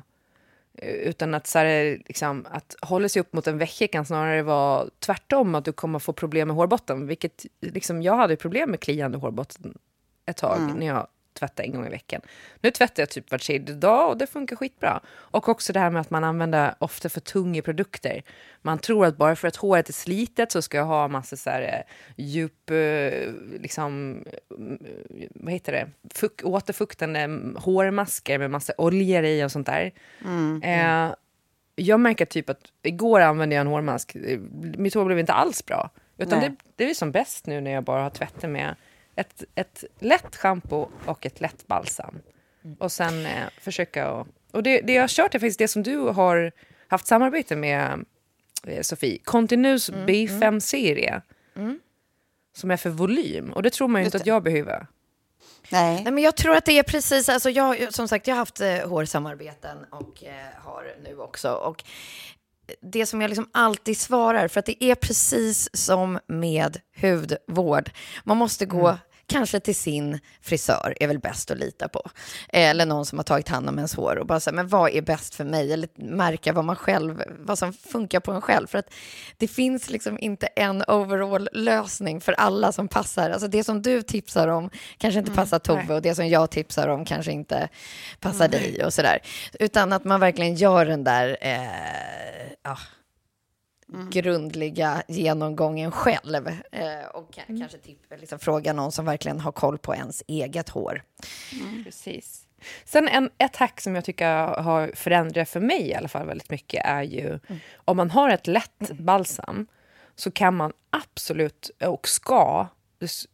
[0.82, 4.86] utan att, så här, liksom, att hålla sig upp mot en vecka kan snarare vara
[4.98, 7.06] tvärtom, att du kommer få problem med hårbotten.
[7.06, 9.78] Vilket liksom, jag hade problem med kliande hårbotten
[10.26, 11.06] ett tag när jag
[11.40, 12.20] tvättade en gång i veckan.
[12.60, 15.00] Nu tvättar jag typ var tredje dag och det funkar skitbra.
[15.08, 18.22] Och också det här med att man använder ofta för tunga produkter.
[18.62, 21.50] Man tror att bara för att håret är slitet så ska jag ha massa så
[21.50, 24.24] här eh, djup, eh, liksom,
[24.58, 24.78] mm,
[25.34, 27.20] vad heter det, Fuk, återfuktande
[27.56, 29.92] hårmasker med massa oljor i och sånt där.
[30.62, 31.14] Eh,
[31.74, 34.40] jag märker typ att igår använde jag en hårmask, Eh,
[34.78, 35.90] mitt hår blev inte alls bra.
[36.18, 36.48] Utan Nej.
[36.48, 38.74] det, det är som bäst nu när jag bara har tvättat med
[39.20, 42.18] ett, ett lätt schampo och ett lätt balsam.
[42.78, 45.82] Och sen eh, försöka och, och det, det jag har kört är faktiskt det som
[45.82, 46.52] du har
[46.88, 48.04] haft samarbete med
[48.66, 51.22] eh, Sofie, Continuous B5-serie.
[52.56, 54.86] Som är för volym och det tror man ju inte att jag behöver.
[55.72, 56.02] Nej.
[56.04, 58.60] Nej, men jag tror att det är precis, alltså jag, som sagt, jag har haft
[58.60, 61.52] eh, hårsamarbeten och eh, har nu också.
[61.52, 61.84] Och
[62.80, 67.90] det som jag liksom alltid svarar, för att det är precis som med hudvård.
[68.24, 68.98] Man måste gå
[69.30, 72.10] kanske till sin frisör, är väl bäst att lita på.
[72.48, 75.02] Eller någon som har tagit hand om ens hår och bara säga, men vad är
[75.02, 75.72] bäst för mig?
[75.72, 78.66] Eller märka vad man själv, vad som funkar på en själv.
[78.66, 78.92] För att
[79.36, 83.30] det finns liksom inte en overall-lösning för alla som passar.
[83.30, 86.88] Alltså det som du tipsar om kanske inte passar Tove och det som jag tipsar
[86.88, 87.68] om kanske inte
[88.20, 89.18] passar dig och sådär.
[89.58, 92.78] Utan att man verkligen gör den där, eh, ja,
[94.10, 96.48] grundliga genomgången själv.
[96.72, 100.68] Eh, och ka- kanske typ, liksom, fråga någon som verkligen har koll på ens eget
[100.68, 101.02] hår.
[101.84, 102.46] Precis.
[102.84, 104.26] Sen en, ett hack som jag tycker
[104.62, 107.38] har förändrat för mig i alla fall väldigt mycket är ju
[107.74, 109.66] om man har ett lätt balsam
[110.16, 112.66] så kan man absolut och ska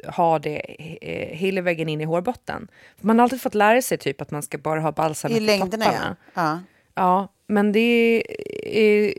[0.06, 0.60] ha det
[1.02, 2.68] eh, hela vägen in i hårbotten.
[3.00, 5.46] Man har alltid fått lära sig typ att man ska bara ha balsam I efter
[5.46, 5.90] längderna, ja.
[5.92, 6.16] topparna.
[6.34, 6.60] ja.
[6.94, 8.22] Ja, men det
[8.62, 9.14] är,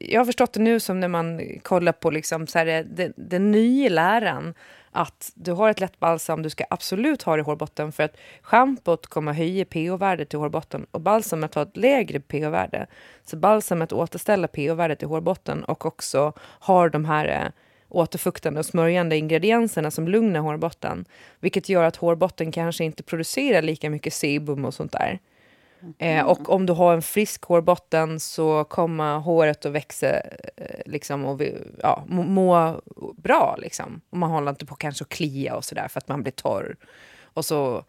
[0.00, 3.50] jag har förstått det nu som när man kollar på liksom så här, den, den
[3.50, 4.54] nya läran
[4.96, 8.16] att du har ett lätt balsam, du ska absolut ha det i hårbotten för att
[8.42, 12.86] schampot kommer höja pH-värdet i hårbotten och balsamet har ett lägre pH-värde.
[13.24, 17.50] Så balsamet återställer pH-värdet i hårbotten och också har de här eh,
[17.88, 21.04] återfuktande och smörjande ingredienserna som lugnar hårbotten.
[21.40, 25.18] Vilket gör att hårbotten kanske inte producerar lika mycket sebum och sånt där.
[25.98, 30.20] Eh, och om du har en frisk hårbotten så kommer håret att växa
[30.56, 31.42] eh, liksom, och
[31.82, 32.80] ja, må, må
[33.16, 33.56] bra.
[33.58, 34.00] Liksom.
[34.10, 36.76] Och man håller inte på kanske att klia och sådär för att man blir torr.
[37.22, 37.84] Och så,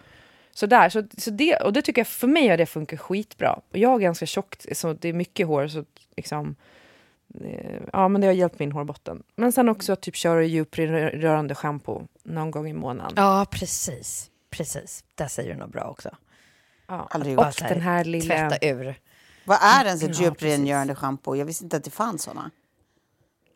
[0.54, 0.90] så där.
[0.90, 3.54] Så, så det, och det tycker jag, för mig har det funkat skitbra.
[3.54, 5.68] Och jag är ganska tjock, så det är mycket hår.
[5.68, 5.84] Så
[6.16, 6.56] liksom,
[7.42, 9.24] eh, ja, men det har hjälpt min hårbotten.
[9.36, 13.14] Men sen också att typ köra djuprörande schampo någon gång i månaden.
[13.16, 14.32] Ja, precis.
[14.50, 15.04] Precis.
[15.16, 16.10] Där säger du något bra också.
[16.88, 17.08] Ja.
[17.12, 17.62] Aldrig Och gjort.
[17.62, 18.50] här, den här lilla...
[18.50, 18.96] Tvätta ur.
[19.46, 21.36] Vad är ens ett Ja, djuprengörande schampo?
[21.36, 22.52] Jag visste inte att det fanns såna.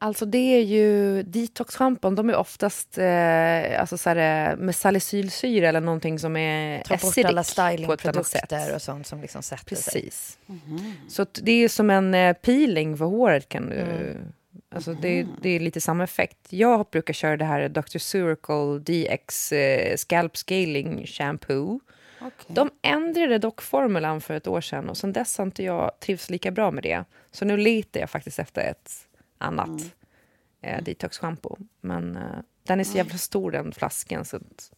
[0.02, 5.70] Alltså det är ju detoxschampon, de är oftast eh, alltså så här, eh, med salicylsyra
[5.70, 9.94] eller någonting som är Ta bort acidic alla stylingprodukter och sånt som liksom sätter sig.
[9.94, 10.38] Precis.
[11.10, 13.50] Så att det är som en eh, peeling för håret.
[13.50, 14.18] Kan du, Mm.
[14.76, 16.38] alltså det, det är lite samma effekt.
[16.50, 17.98] Jag brukar köra det här Dr.
[17.98, 21.80] Suracle DX eh, Scalp Scaling Shampoo.
[22.48, 26.30] De ändrade dock formulan för ett år sedan och sen dess har inte jag trivs
[26.30, 27.04] lika bra med det.
[27.32, 28.92] Så nu letar jag faktiskt efter ett
[29.38, 29.82] annat Mm.
[30.62, 31.58] eh, detox-shampoo.
[31.82, 32.24] Men eh,
[32.64, 34.72] den är så jävla stor den flaskan så att,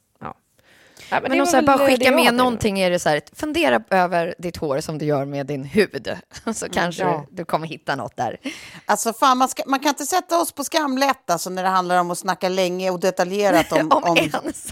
[1.09, 1.19] ja.
[1.21, 4.35] Men, så här, väl, bara det skicka med någonting är det så här, fundera över
[4.37, 6.17] ditt hår som du gör med din hud.
[6.53, 7.25] Så kanske ja.
[7.29, 8.37] du kommer hitta något där.
[8.85, 11.97] Alltså fan, man, ska, man kan inte sätta oss på skamlätt alltså, när det handlar
[11.97, 14.17] om att snacka länge och detaljerat om, Om om,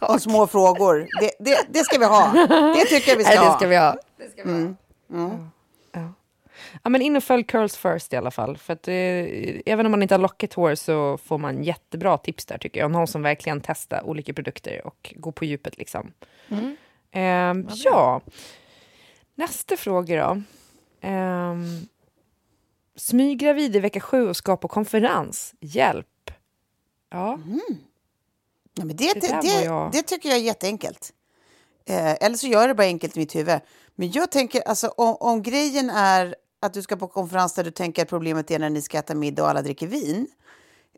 [0.02, 1.08] om små frågor.
[1.20, 2.32] Det, det, det ska vi ha.
[2.76, 3.58] Det tycker jag vi ska, Nej, det ha.
[3.58, 3.96] ska vi ha.
[6.84, 8.58] Ja, men in och följ Curls First i alla fall.
[8.58, 8.94] För att, eh,
[9.66, 12.92] även om man inte har lockigt hår så får man jättebra tips där tycker jag.
[12.92, 16.12] Någon som verkligen testar olika produkter och går på djupet liksom.
[17.12, 18.22] Ehm, ja,
[19.36, 20.42] nästa fråga då.
[21.10, 21.88] Um,
[22.96, 25.54] smyggravid i vecka sju och ska på konferens.
[25.60, 26.32] Hjälp.
[27.12, 27.40] Ja,
[28.74, 31.14] Ja, men det, Det det, det, jag- det tycker jag är jätteenkelt.
[31.86, 33.60] Eh, eller så gör det bara enkelt i mitt huvud.
[33.96, 37.72] Men jag tänker, alltså, om, om grejen är att du ska på konferens där du
[37.72, 40.28] tänker att problemet är när ni ska äta middag och alla dricker vin.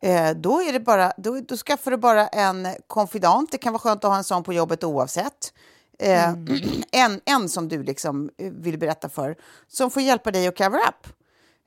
[0.01, 3.51] Eh, då, är det bara, då, då skaffar du bara en konfidant.
[3.51, 5.53] Det kan vara skönt att ha en sån på jobbet oavsett.
[5.99, 6.29] Eh,
[6.91, 9.35] en, en som du liksom eh, vill berätta för,
[9.67, 11.07] som får hjälpa dig att cover up.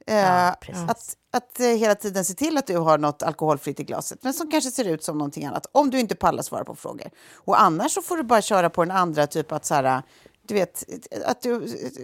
[0.06, 4.18] Eh, att att eh, hela tiden se till att du har något alkoholfritt i glaset,
[4.22, 7.10] men som kanske ser ut som någonting annat, om du inte pallar svara på frågor.
[7.34, 10.02] Och annars så får du bara köra på den andra, typ att så här,
[10.46, 10.84] du vet,
[11.24, 11.58] att du,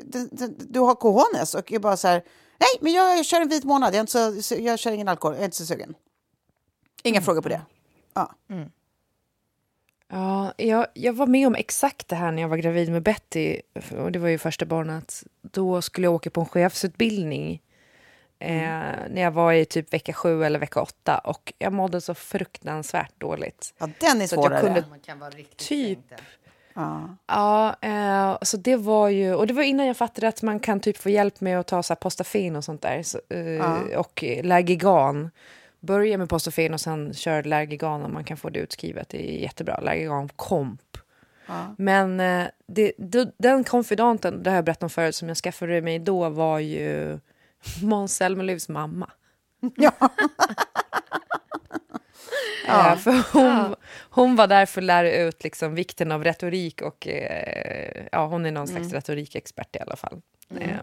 [0.05, 0.29] du,
[0.59, 2.23] du, har cojones och är bara så här,
[2.59, 4.93] nej, men jag, jag kör en vit månad, jag, är inte så, så- jag kör
[4.93, 5.95] ingen alkohol, jag är inte så sugen.
[7.03, 7.61] Inga frågor på det.
[8.15, 8.35] Ja.
[10.09, 13.61] Ja, jag, jag var med om exakt det här när jag var gravid med Betty.
[13.99, 15.23] Och det var ju första barnet.
[15.43, 17.63] Då skulle jag åka på en chefsutbildning.
[18.39, 18.51] Eh,
[19.11, 21.19] när jag var i typ vecka sju eller vecka åtta.
[21.19, 23.75] Och jag mådde så fruktansvärt dåligt.
[23.79, 24.61] ja, den är Så att jag svårare.
[24.61, 25.99] kunde Man kan vara riktigt Typ.
[26.81, 27.17] Ja.
[27.27, 29.35] Ja, eh, så det var ju...
[29.35, 31.83] Och det var innan jag fattade att man kan typ få hjälp med att ta
[31.83, 33.03] så här Postafin och sånt där.
[33.03, 35.31] Så, eh, Och Lergigan.
[35.81, 39.09] Börja med Postafin och sen kör Lergigan om man kan få det utskrivet.
[39.09, 39.81] Det är jättebra.
[39.81, 40.81] Lergigan komp.
[41.77, 45.81] Men eh, det, det, den konfidanten, det har jag berättat om förut, som jag skaffade
[45.81, 47.19] mig då var ju
[47.83, 49.11] Måns Zelmerlöws mamma.
[49.77, 49.93] Ja.
[52.69, 53.77] Eh, för hon,
[54.11, 58.47] hon var där för att lära ut liksom vikten av retorik och eh, ja, hon
[58.47, 58.95] är någon slags mm.
[58.95, 60.21] retorikexpert i alla fall.
[60.51, 60.69] Mm.
[60.69, 60.77] Eh,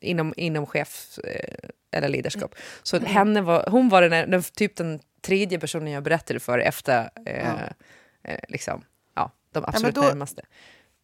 [0.00, 2.54] inom, inom chef eh, eller leaderskap.
[2.82, 3.08] Så mm.
[3.08, 7.44] henne var, hon var den, den, typ den tredje personen jag berättade för efter eh,
[7.44, 8.36] ja.
[8.48, 8.84] Liksom,
[9.14, 10.42] ja, de absolut ja, då, närmaste.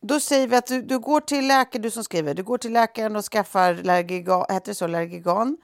[0.02, 2.72] Då säger vi att du, du, går till läkaren, du som skriver, du går till
[2.72, 5.56] läkaren och skaffar Lergigan, heter det så, Lergigan?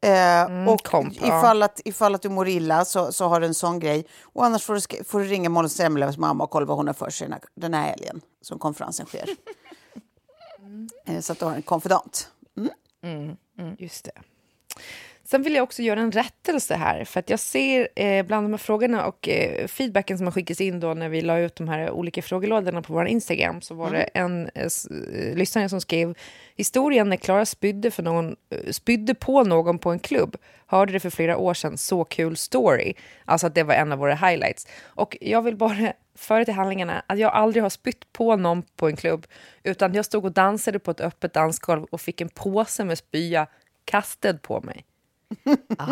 [0.00, 3.46] Eh, mm, och komp, ifall, att, ifall att du mår illa så, så har du
[3.46, 4.06] en sån grej.
[4.22, 6.94] Och annars får du, får du ringa Måns Zelmerlöws mamma och kolla vad hon har
[6.94, 9.28] för sig den här, den här helgen som konferensen sker.
[10.60, 10.88] mm.
[11.06, 12.30] eh, så att du har en konfidant.
[12.56, 12.70] Mm.
[13.02, 13.36] mm.
[13.58, 13.76] mm.
[13.78, 14.12] Just det.
[15.28, 18.52] Sen vill jag också göra en rättelse här, för att jag ser eh, bland de
[18.52, 21.68] här frågorna och eh, feedbacken som har skickats in då när vi la ut de
[21.68, 23.98] här olika frågelådorna på vår Instagram, så var mm.
[23.98, 26.14] det en eh, eh, lyssnare som skrev
[26.56, 30.36] historien när Klara spydde, för någon, eh, spydde på någon på en klubb.
[30.66, 32.94] Hörde det för flera år sedan, så kul story.
[33.24, 34.66] Alltså att det var en av våra highlights.
[34.84, 38.88] Och jag vill bara föra till handlingarna att jag aldrig har spytt på någon på
[38.88, 39.26] en klubb,
[39.62, 43.46] utan jag stod och dansade på ett öppet dansgolv och fick en påse med spya
[43.84, 44.84] kastad på mig.
[45.78, 45.86] Ah.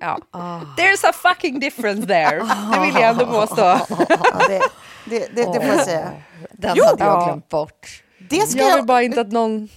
[0.00, 0.18] Ja.
[0.30, 0.60] Ah.
[0.76, 2.38] There's a fucking difference there.
[2.72, 3.60] Det vill jag ändå påstå.
[3.62, 4.62] Ja, det,
[5.04, 6.10] det, det, det får jag säga.
[6.52, 8.02] Den jo, hade jag glömt bort.
[8.30, 9.68] Det ska jag vill bara inte att någon...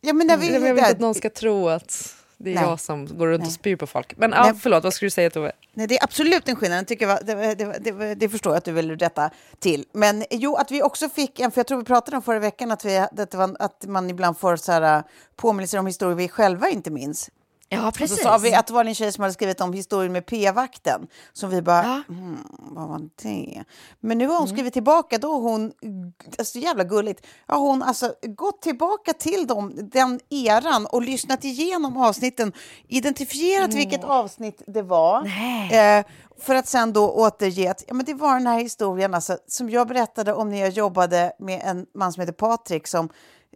[0.00, 2.64] Ja, men när vi, jag vill inte att någon ska tro att det är Nej.
[2.64, 3.46] jag som går runt Nej.
[3.46, 4.16] och spyr på folk.
[4.16, 5.52] Men ja, förlåt, vad skulle du säga Tove?
[5.74, 6.86] Nej, det är absolut en skillnad.
[6.86, 9.84] Tycker jag, det, det, det, det, förstår jag att du vill rätta till.
[9.92, 12.70] Men jo, att vi också fick en, för jag tror vi pratade om förra veckan,
[12.70, 15.02] att, vi, att, var, att man ibland får så här,
[15.36, 17.30] påminnelser om historier vi själva inte minns.
[17.72, 18.18] Ja, precis.
[18.18, 20.26] Och så sa vi att det var en tjej som hade skrivit om historien med
[20.26, 21.06] p-vakten.
[21.32, 22.14] Som vi bara, ja.
[22.14, 23.64] mm, vad var det?
[24.00, 24.56] Men nu har hon mm.
[24.56, 25.72] skrivit tillbaka, då hon,
[26.38, 31.96] alltså jävla gulligt, har hon alltså gått tillbaka till dem, den eran och lyssnat igenom
[31.96, 32.52] avsnitten,
[32.88, 33.76] identifierat mm.
[33.76, 35.24] vilket avsnitt det var.
[35.72, 36.04] Eh,
[36.40, 39.70] för att sen då återge att ja, men det var den här historien alltså, som
[39.70, 43.08] jag berättade om när jag jobbade med en man som heter Patrik som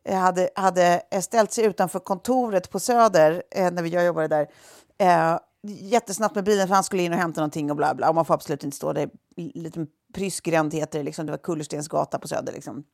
[0.05, 4.48] Eh, hade, hade eh, ställt sig utanför kontoret på Söder eh, när jag jobbade där.
[4.98, 8.09] Eh, jättesnabbt med bilen för han skulle in och hämta någonting och bla bla.
[8.09, 9.11] Och man får absolut inte stå där.
[9.36, 11.26] Liten Pryskgränd heter det, liksom.
[11.26, 12.52] det var kullerstensgata på Söder.
[12.52, 12.84] Liksom.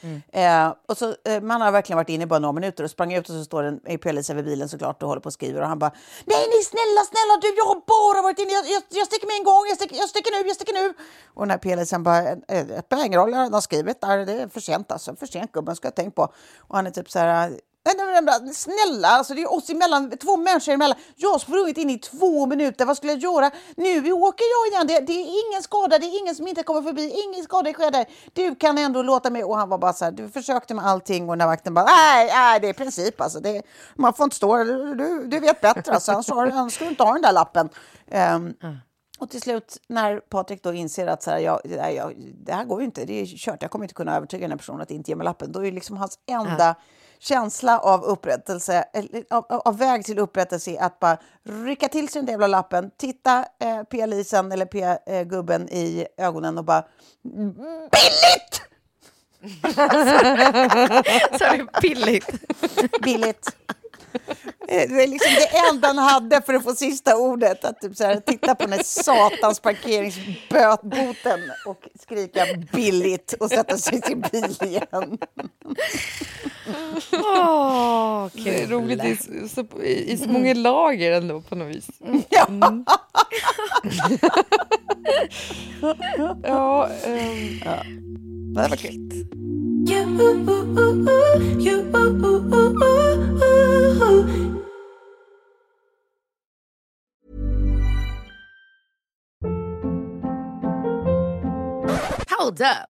[0.00, 0.22] Mm.
[0.32, 3.12] Eh, och så, eh, man har verkligen varit inne i bara några minuter och sprang
[3.12, 5.68] ut och så står en EP-Lisa vid bilen såklart och håller på och skriver och
[5.68, 5.92] han bara
[6.24, 9.36] Nej, nej, snälla, snälla du, jag har bara varit inne, jag, jag, jag sticker med
[9.36, 10.94] en gång, jag sticker, jag sticker nu, jag sticker nu.
[11.34, 14.00] Och den här EP-Lisen bara, eh, eh, det spelar ingen roll, jag har redan skrivit
[14.00, 16.22] där, det är för sent alltså, för sent gubben, ska jag tänka på.
[16.58, 17.60] Och han är typ så här,
[18.54, 20.98] Snälla, alltså det är oss emellan, två människor emellan.
[21.16, 23.50] Jag har sprungit in i två minuter, vad skulle jag göra?
[23.76, 26.82] Nu åker jag igen, det, det är ingen skada, det är ingen som inte kommer
[26.82, 29.44] förbi, ingen skada sker Du kan ändå låta mig...
[29.44, 32.26] Och han var bara så här, du försökte med allting och den vakten bara, nej,
[32.26, 33.40] nej, det är princip alltså.
[33.40, 33.62] Det,
[33.94, 37.22] man får inte stå, du, du vet bättre alltså, annars skulle du inte ha den
[37.22, 37.68] där lappen.
[38.06, 38.54] Um, mm.
[39.18, 41.60] Och till slut när Patrik då inser att så här, jag,
[41.94, 44.50] jag, det här går ju inte, det är kört, jag kommer inte kunna övertyga den
[44.50, 45.52] här personen att inte ge mig lappen.
[45.52, 46.74] Då är liksom hans enda mm
[47.18, 48.84] känsla av upprättelse,
[49.30, 53.82] av, av, väg till upprättelse att bara rycka till sig den jävla lappen, titta eh,
[53.82, 56.84] P-Lisen eller P-gubben i ögonen och bara
[57.90, 58.62] billigt!
[61.38, 62.30] Sa du billigt?
[63.02, 63.56] Billigt.
[64.68, 67.64] Eh, det är liksom det enda han hade för att få sista ordet.
[67.64, 73.78] Att typ så här, titta på den här satans parkeringsboten och skrika billigt och sätta
[73.78, 75.18] sig i sin bil igen.
[77.12, 79.16] Oh, det är roligt i,
[79.48, 81.88] så, i, i så många lager ändå på något vis.
[82.28, 82.46] Ja.
[82.48, 82.84] Mm.
[86.42, 87.82] ja, um, ja.
[88.54, 89.24] Det var kul.
[102.30, 102.93] Hold up.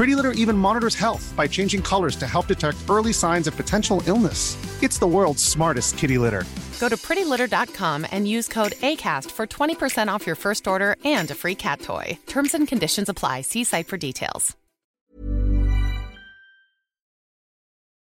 [0.00, 4.02] Pretty Litter even monitors health by changing colors to help detect early signs of potential
[4.06, 4.56] illness.
[4.82, 6.44] It's the world's smartest kitty litter.
[6.80, 11.34] Go to prettylitter.com and use code ACAST for 20% off your first order and a
[11.34, 12.18] free cat toy.
[12.26, 13.42] Terms and conditions apply.
[13.42, 14.56] See site for details.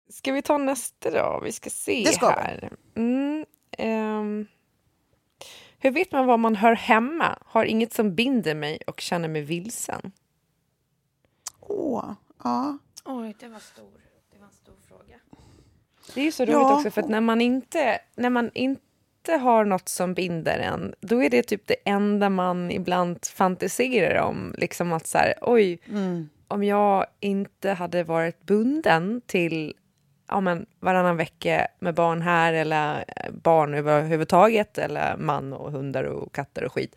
[0.10, 1.40] Ska vi ta nästa då?
[1.44, 2.42] Vi ska se Det ska vi.
[2.42, 2.70] här.
[2.98, 3.46] Mm,
[3.78, 4.48] ehm.
[5.80, 7.38] hur vet man var man hör hemma?
[7.46, 10.12] Har inget som binder mig och känner mig vilsen.
[11.70, 12.11] Åh,
[12.43, 12.78] ja.
[13.05, 13.91] Oj, det var stor.
[14.32, 15.15] Det var en stor fråga.
[16.13, 16.76] Det är ju så roligt Ja.
[16.76, 21.24] också för att när man inte, när man inte har något som binder en, då
[21.24, 24.55] är det typ det enda man ibland fantiserar om.
[24.57, 25.80] Liksom att så här, oj,
[26.47, 29.74] om jag inte hade varit bunden till
[30.28, 36.03] ja, men, varannan vecka med barn här eller eh, barn överhuvudtaget eller man och hundar
[36.03, 36.95] och katter och skit.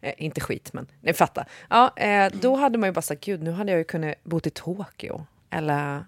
[0.00, 1.48] Eh, inte skit, men ni fattar.
[1.70, 4.40] Ja, eh, då hade man ju bara sagt, gud, nu hade jag ju kunnat bo
[4.44, 5.26] i Tokyo.
[5.50, 6.04] Eller,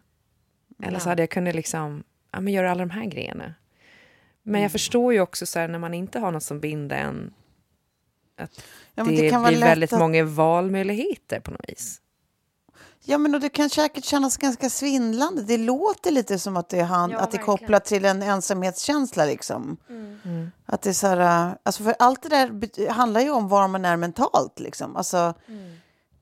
[0.83, 3.55] eller så hade jag kunnat liksom, ja, men göra alla de här grejerna.
[4.43, 7.35] Men jag förstår ju också så här, när man inte har något som binder en,
[8.37, 8.65] att
[8.95, 9.17] Ja, det, det
[9.49, 12.01] blir väldigt att- många valmöjligheter på något vis.
[13.05, 15.43] Ja, men och det kan säkert kännas ganska svindlande.
[15.43, 18.23] Det låter lite som att det är, hand, Ja, att det är kopplat till en
[18.23, 19.25] ensamhetskänsla.
[19.25, 19.77] Liksom.
[19.89, 20.51] Mm.
[20.67, 23.69] Att det är så här, äh, alltså för allt det där handlar ju om var
[23.69, 24.61] man är mentalt.
[24.61, 24.97] Liksom.
[24.97, 25.35] Alltså,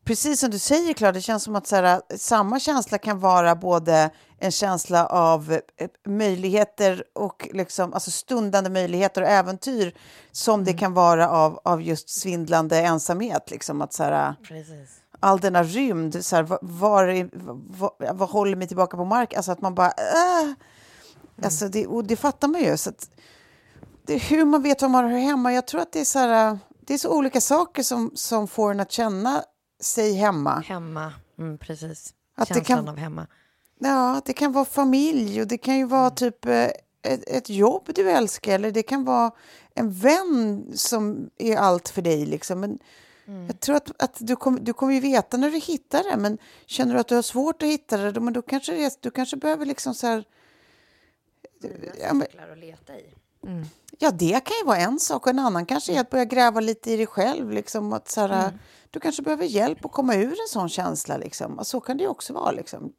[0.09, 3.21] Precis som du säger, Klara, det känns som att så här, äh, samma känsla kan
[3.21, 9.95] vara både en känsla av eh, möjligheter och liksom, alltså stundande möjligheter och äventyr
[10.33, 13.51] som det kan vara av, av just svindlande ensamhet.
[13.51, 13.83] Liksom.
[13.83, 15.01] Att så här, Precis.
[15.21, 17.31] All denna rymd, så här, var, var,
[17.79, 19.35] var, vad håller mig tillbaka på mark?
[19.35, 19.89] Alltså att man bara...
[19.91, 20.53] Äh!
[21.43, 22.77] Alltså det, och det fattar man ju.
[22.77, 23.11] Så att,
[24.07, 25.53] det är hur man vet var man hör hemma.
[25.53, 28.71] Jag tror att det är så, här, det är så olika saker som, som får
[28.71, 29.43] en att känna
[29.81, 30.61] sig hemma.
[30.67, 31.13] Hemma.
[31.39, 32.15] Mm, precis.
[32.37, 33.27] Att det Känslan kan- av hemma.
[33.81, 36.69] Ja, det kan vara familj och det kan ju vara typ eh,
[37.03, 39.31] ett, ett jobb du älskar eller det kan vara
[39.75, 42.27] en vän som är allt för dig.
[42.27, 42.61] Liksom.
[42.61, 42.79] Men
[43.47, 46.39] Jag tror att, att du, kom, du kommer ju veta när du hittar det, men
[46.67, 49.11] känner du att du har svårt att hitta det, då, men då kanske, det du
[49.11, 50.25] kanske behöver liksom så här...
[52.01, 53.15] Ja, men, att leta i.
[53.99, 56.61] ja, det kan ju vara en sak och en annan kanske är att börja gräva
[56.61, 57.51] lite i dig själv.
[57.51, 58.59] Liksom, att så här,
[58.91, 61.17] Du kanske behöver hjälp att komma ur en sån känsla.
[61.17, 61.59] Liksom.
[61.59, 62.53] Och så kan det ju också vara.
[62.53, 62.93] Liksom.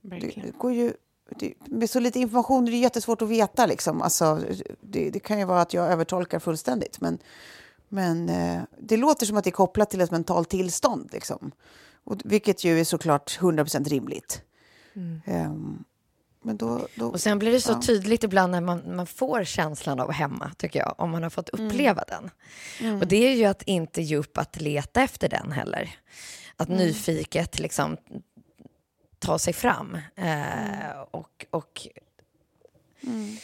[0.00, 0.92] Det, det går ju,
[1.36, 3.66] det, med så lite information är det jättesvårt att veta.
[3.66, 4.02] Liksom.
[4.02, 4.40] Alltså,
[4.80, 7.00] det, det kan ju vara att jag övertolkar fullständigt.
[7.00, 7.18] Men,
[7.92, 11.10] men eh, det låter som att det är kopplat till ett mentalt tillstånd.
[11.12, 11.52] Liksom.
[12.04, 14.42] Och, vilket ju är såklart 100% rimligt.
[15.26, 15.84] Ehm,
[16.42, 17.82] men då, då, Och sen blir det så ja.
[17.82, 21.54] tydligt ibland när man, man får känslan av hemma, tycker jag, om man har fått
[21.54, 21.66] Mm.
[21.66, 22.30] uppleva den.
[23.00, 25.90] Och det är ju att inte ge upp att leta efter den heller.
[26.56, 26.78] Att Mm.
[26.80, 27.96] nyfiket liksom
[29.18, 29.98] ta sig fram.
[30.16, 30.80] Mm.
[30.80, 31.86] Eh, och, och
[33.02, 33.38] är den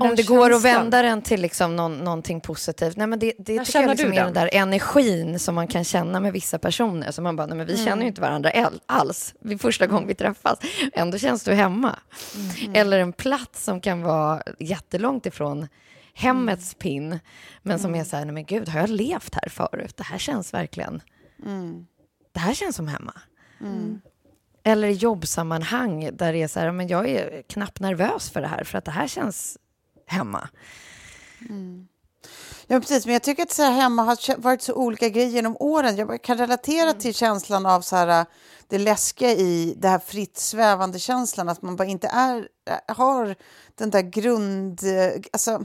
[0.00, 2.96] om det går att vända den till liksom någon, någonting positivt.
[2.96, 4.24] Nej, men det det När tycker jag liksom är den?
[4.24, 7.10] den där energin som man kan känna med vissa personer.
[7.10, 7.86] Så man bara, nej, men vi Mm.
[7.86, 10.58] känner ju inte varandra alls vid första gången vi träffas.
[10.92, 11.98] Ändå känns du hemma.
[12.62, 12.74] Mm.
[12.74, 15.68] Eller en plats som kan vara jättelångt ifrån
[16.14, 17.18] hemmets pin.
[17.62, 18.00] Men som Mm.
[18.00, 19.96] är så här, nej men gud, har jag levt här förut?
[19.96, 21.02] Det här känns verkligen...
[22.32, 23.12] Det här känns som hemma.
[24.64, 28.64] Eller jobbsammanhang där det är så här, men jag är knappt nervös för det här,
[28.64, 29.58] för att det här känns
[30.06, 30.48] hemma.
[32.66, 33.06] Ja, precis.
[33.06, 35.96] Men jag tycker att så här hemma har varit så olika grejer genom åren.
[35.96, 38.26] Jag kan relatera till känslan av så här,
[38.68, 41.48] det läskiga i det här fritt svävande känslan.
[41.48, 42.48] Att man bara inte är,
[42.88, 43.34] har
[43.74, 44.80] den där grund...
[44.84, 45.64] eh, Alltså,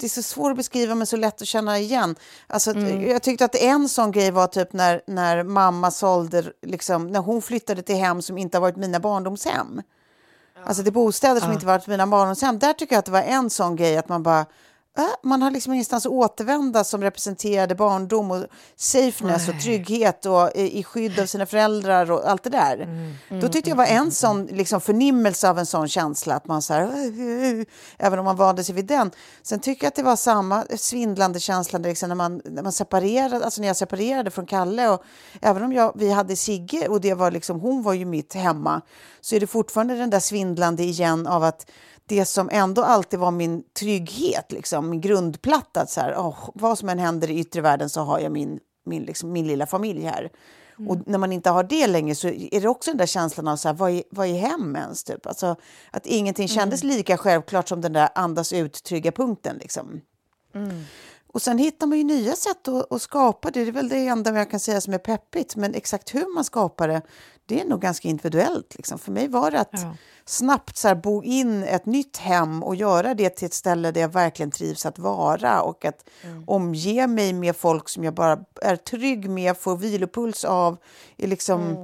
[0.00, 2.14] det är så svårt att beskriva men så lätt att känna igen.
[2.46, 2.76] Alltså, att-
[3.10, 7.42] Jag tyckte att en sån grej var typ när, när mamma sålde, liksom, när hon
[7.42, 9.82] flyttade till hem som inte har varit mina barndomshem.
[10.64, 12.58] Alltså till bostäder som inte varit mina barndomshem.
[12.58, 14.46] Där tycker jag att det var en sån grej att man bara,
[15.22, 20.78] man har liksom ingenstans att återvända som representerade barndom och safeness och trygghet och i,
[20.78, 22.76] i skydd av sina föräldrar och allt det där.
[22.78, 23.40] Mm.
[23.40, 26.74] Då tyckte jag var en sån liksom, förnimmelse av en sån känsla att man så
[26.74, 27.66] här, "Äh, äh",
[27.98, 29.10] även om man vande sig vid den.
[29.42, 33.44] Sen tycker jag att det var samma svindlande känsla liksom, när, man, när man separerade,
[33.44, 35.02] alltså när jag separerade från Kalle och
[35.40, 38.82] även om jag, vi hade Sigge och det var liksom, hon var ju mitt hemma
[39.20, 41.66] så är det fortfarande den där svindlande igen av att
[42.12, 45.80] det som ändå alltid var min trygghet, liksom, min grundplatta.
[45.80, 48.60] Att så här, åh, vad som än händer i yttre världen så har jag min,
[48.84, 50.30] min, liksom, min lilla familj här.
[50.88, 53.56] Och när man inte har det längre så är det också den där känslan av
[53.56, 55.04] så här, vad, är, vad är hem ens?
[55.04, 55.26] Typ?
[55.26, 55.56] Alltså,
[55.90, 59.56] att ingenting kändes lika självklart som den där andas ut trygga punkten.
[59.56, 60.00] Liksom.
[61.32, 63.64] Och sen hittar man ju nya sätt att, att skapa det.
[63.64, 65.56] Det är väl det enda jag kan säga som är peppigt.
[65.56, 67.02] Men exakt hur man skapar det,
[67.46, 68.74] det är nog ganska individuellt.
[68.76, 68.98] Liksom.
[68.98, 69.94] För mig var det att Ja.
[70.24, 74.00] snabbt så här, bo in ett nytt hem och göra det till ett ställe där
[74.00, 76.04] jag verkligen trivs att vara och att
[76.46, 80.76] omge mig med folk som jag bara är trygg med, får vilopuls av,
[81.16, 81.76] är liksom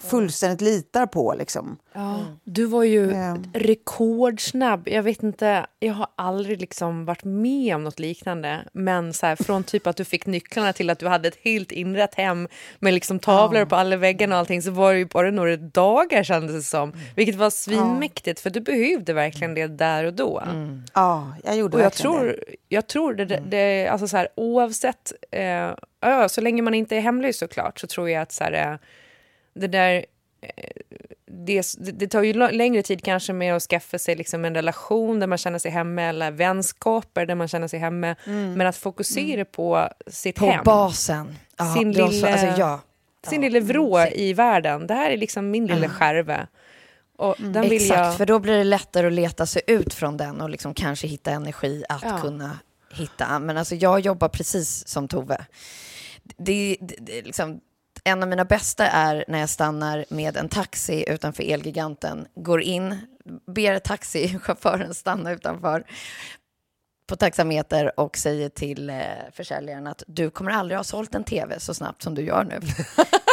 [0.00, 1.34] fullständigt litar på.
[1.38, 1.76] Liksom.
[1.92, 3.34] Ja, du var ju Eh.
[3.54, 4.88] rekordsnabb.
[4.88, 8.60] Jag vet inte, jag har aldrig liksom varit med om något liknande.
[8.72, 11.72] Men så här, från typ att du fick nycklarna till att du hade ett helt
[11.72, 15.30] inrett hem med liksom tavlor på alla väggarna och allting så var det ju bara
[15.30, 16.92] några dagar kändes det som.
[17.16, 20.42] Vilket var svinmäktigt för du behövde verkligen det där och då.
[20.94, 22.18] Ja, jag gjorde Och jag verkligen det.
[22.32, 25.70] tror, jag tror det, det, det alltså så här, oavsett, eh,
[26.00, 28.78] ja, så länge man inte är hemlös såklart, så tror jag att så här, eh,
[29.60, 30.04] det där,
[30.40, 30.70] eh,
[31.26, 31.64] det,
[31.98, 35.38] det tar ju längre tid kanske med att skaffa sig liksom en relation där man
[35.38, 38.16] känner sig hemma eller vänskaper där man känner sig hemma.
[38.24, 40.64] Men att fokusera på sitt På hem.
[40.64, 41.36] basen.
[41.58, 42.80] Ja, Sin var så- lilla- alltså, ja.
[43.26, 44.86] Sin lilla vrå i världen.
[44.86, 46.46] Det här är liksom min lilla skärva.
[47.16, 48.16] Och den vill Exakt, jag...
[48.16, 51.30] för då blir det lättare att leta sig ut från den och liksom kanske hitta
[51.30, 52.18] energi att Ja.
[52.22, 52.58] kunna
[52.92, 53.38] hitta.
[53.38, 55.44] Men alltså jag jobbar precis som Tove.
[56.36, 57.60] Det, det, det liksom,
[58.08, 62.98] en av mina bästa är när jag stannar med en taxi utanför Elgiganten, går in,
[63.46, 65.84] ber taxichauffören stanna utanför
[67.06, 68.96] på taxameter och säger till eh,
[69.32, 72.60] försäljaren att du kommer aldrig ha sålt en tv så snabbt som du gör nu.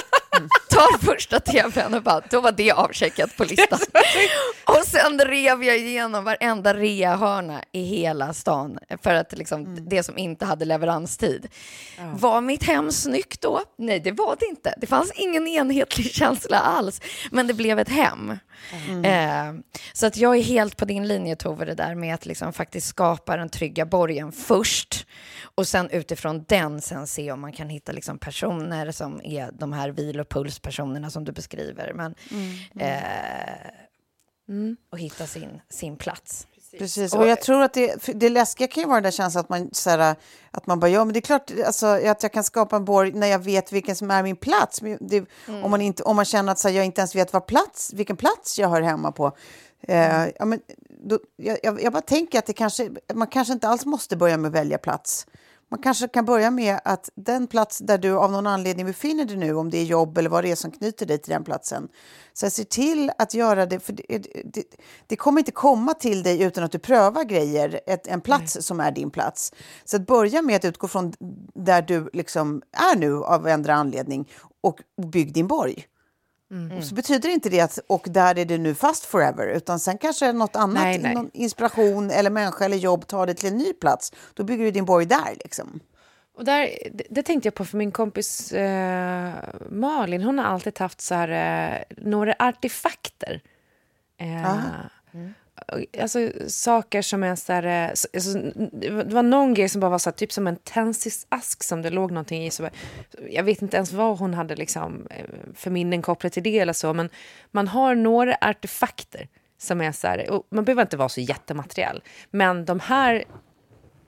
[0.76, 3.80] Tar första tvn och bara, då var det avcheckat på listan.
[4.66, 10.18] och sen rev jag igenom varenda reahörna i hela stan för att liksom, det som
[10.18, 11.48] inte hade leveranstid.
[12.14, 13.62] Var mitt hem snyggt då?
[13.78, 14.74] Nej, det var det inte.
[14.78, 17.02] Det fanns ingen enhetlig känsla alls,
[17.32, 18.38] men det blev ett hem.
[19.06, 19.54] Eh,
[19.94, 22.88] så att jag är helt på din linje, Tove, det där med att liksom faktiskt
[22.88, 25.08] skapa den trygga borgen först
[25.56, 29.74] och sen utifrån den sen se om man kan hitta liksom personer som är de
[29.74, 31.94] här vilopulspersonerna som du beskriver.
[31.94, 32.16] Men,
[32.80, 33.00] eh,
[34.90, 36.48] Och hitta sin, sin plats.
[36.80, 39.50] Precis, och jag tror att det, det läskiga kan ju vara den där känslan att
[39.50, 40.16] man, så här,
[40.52, 43.12] att man bara, ja men det är klart alltså, att jag kan skapa en borg
[43.12, 44.82] när jag vet vilken som är min plats.
[45.00, 45.26] Det,
[45.64, 47.94] om, man inte, om man känner att så här, jag inte ens vet vad plats,
[47.94, 49.32] vilken plats jag hör hemma på.
[49.82, 50.60] Eh, ja, men,
[51.04, 54.38] då, jag, jag, jag bara tänker att det kanske, man kanske inte alls måste börja
[54.38, 55.28] med att välja plats.
[55.72, 59.38] Man kanske kan börja med att den plats där du av någon anledning befinner dig
[59.38, 61.88] nu, om det är jobb eller vad det är som knyter dig till den platsen,
[62.34, 64.64] så se till att göra det, för det, det,
[65.08, 68.80] det kommer inte komma till dig utan att du prövar grejer, ett, en plats som
[68.80, 69.54] är din plats.
[69.86, 71.14] Så att börja med att utgå från
[71.54, 74.30] där du liksom är nu av en anledning
[74.62, 75.88] och bygg din borg.
[76.78, 79.98] Och så betyder inte det att och där är du nu fast forever, utan sen
[79.98, 81.14] kanske något annat, Nej, nej.
[81.16, 84.14] någon inspiration eller människa eller jobb tar dig till en ny plats.
[84.34, 85.80] Då bygger du din borg där liksom.
[86.38, 89.34] Och där, det, det tänkte jag på för min kompis eh,
[89.70, 90.24] Malin.
[90.24, 93.42] Hon har alltid haft så här, eh, några artefakter.
[94.18, 94.56] Eh,
[96.02, 97.64] Alltså saker som är så här...
[97.64, 98.40] Eh, alltså,
[98.72, 101.90] det var- någon grej som bara var så här, typ som en tändsticksask som det
[101.90, 102.52] låg någonting i.
[102.52, 102.72] Så bara,
[103.30, 106.74] jag vet inte ens vad hon hade liksom, eh, för minnen kopplat till det eller
[106.74, 106.94] så.
[106.94, 107.10] Men
[107.52, 109.28] man har några artefakter
[109.58, 110.30] som är så här...
[110.30, 112.04] Och man behöver inte vara så jättemateriell.
[112.32, 113.24] Men de här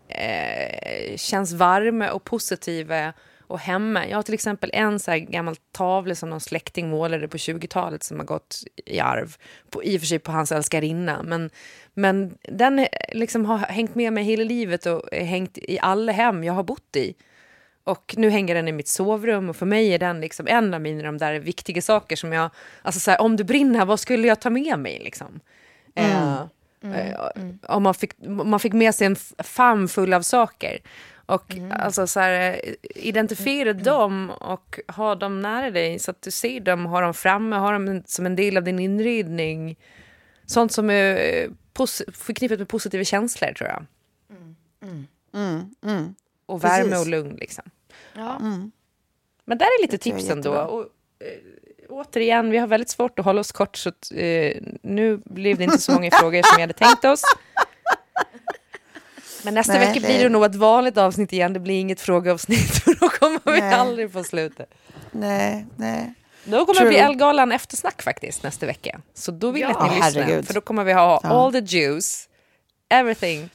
[0.08, 3.14] eh, känns varma och positiva
[3.48, 4.08] och hemma.
[4.08, 8.20] Jag har till exempel en så gammal tavla som någon släkting målade på 20-talet som
[8.20, 9.36] har gått i arv.
[9.70, 11.24] På, I och för sig på hans älskarinna.
[11.24, 11.50] Men,
[11.93, 16.54] men den liksom har hängt med mig hela livet och hängt i alla hem jag
[16.54, 17.16] har bott i.
[17.84, 20.82] Och nu hänger den i mitt sovrum och för mig är den liksom en av
[20.82, 22.50] mina de där viktiga saker som jag,
[22.82, 25.39] alltså så här, om det brinner, vad skulle jag ta med mig liksom?
[25.95, 26.41] Eh,
[26.82, 27.20] eh,
[27.68, 30.80] Om man fick, man fick med sig en famn full av saker.
[31.28, 32.62] Och alltså så här,
[32.96, 37.56] identifiera dem och ha dem nära dig så att du ser dem, ha dem framme,
[37.56, 39.78] ha dem som en del av din inredning.
[40.46, 41.50] Sånt som är eh,
[42.14, 43.86] förknippat med positiva känslor tror jag.
[45.34, 46.16] Mm,
[46.46, 47.06] Och värme Precis.
[47.06, 47.64] och lugn liksom.
[48.14, 48.40] Ja.
[49.46, 50.52] Men där är lite tips ändå.
[50.54, 50.82] Och,
[51.26, 51.40] eh,
[51.90, 55.64] återigen, vi har väldigt svårt att hålla oss kort, så att, eh, nu blev det
[55.64, 57.22] inte så många frågor som vi hade tänkt oss.
[59.48, 61.54] Men nästa Nej, vecka blir det nog ett vanligt avsnitt igen.
[61.54, 63.74] Det blir inget frågeavsnitt, för då kommer vi Nej.
[63.74, 64.70] aldrig få slutet.
[65.12, 66.14] Nej, nej.
[66.43, 66.84] Då kommer True.
[66.86, 69.00] det bli Elgalan eftersnack faktiskt nästa vecka.
[69.14, 70.22] Så då vill jag Ja, att ni lyssnar.
[70.24, 70.48] herregud.
[70.48, 71.30] För då kommer vi ha Ja.
[71.30, 72.30] all the juice,
[72.89, 73.50] everything.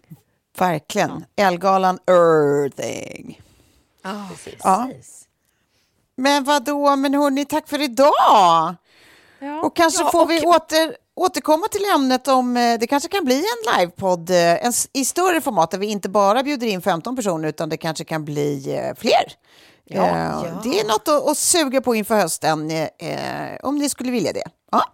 [0.58, 1.24] Verkligen.
[1.36, 3.40] Elgalan Earthing.
[4.02, 4.26] Ja,
[4.64, 4.88] Ja.
[4.90, 5.24] precis.
[6.16, 6.96] Men vad då?
[6.96, 8.74] men hörni, tack för idag.
[9.38, 9.60] Ja.
[9.62, 13.24] Och kanske Ja, får och- vi åter, återkomma till ämnet om eh, det kanske kan
[13.24, 17.16] bli en livepodd eh, en, i större format där vi inte bara bjuder in 15
[17.16, 19.32] personer utan det kanske kan bli eh, fler.
[19.84, 20.06] Ja.
[20.06, 22.86] Eh, Det är något att, att suga på inför hösten eh,
[23.62, 24.44] om ni skulle vilja det.
[24.72, 24.84] Ja.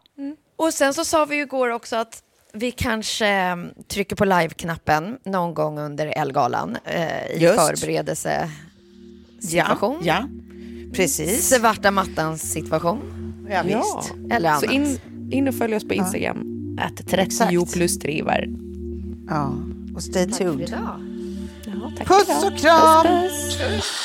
[0.56, 5.18] Och sen så sa vi ju igår också att vi kanske mm, trycker på live-knappen
[5.24, 7.56] någon gång under Elgalan eh, i Just.
[7.60, 9.98] förberedelsesituation.
[10.02, 10.24] Ja, ja.
[10.94, 11.48] Precis.
[11.48, 13.00] Svarta mattans situation.
[13.50, 13.78] Ja, Ja.
[13.78, 14.12] visst.
[14.32, 14.64] Eller annat.
[15.30, 16.44] In, och följ oss på Instagram.
[16.80, 17.72] Att 30 Exakt.
[17.72, 18.48] plus driver.
[19.28, 19.54] Ja.
[19.94, 20.68] Och stay tuned.
[20.68, 21.00] idag.
[21.64, 22.52] Ja, tack Puss idag.
[22.52, 23.06] och kram!
[23.06, 24.04] Puss, puss.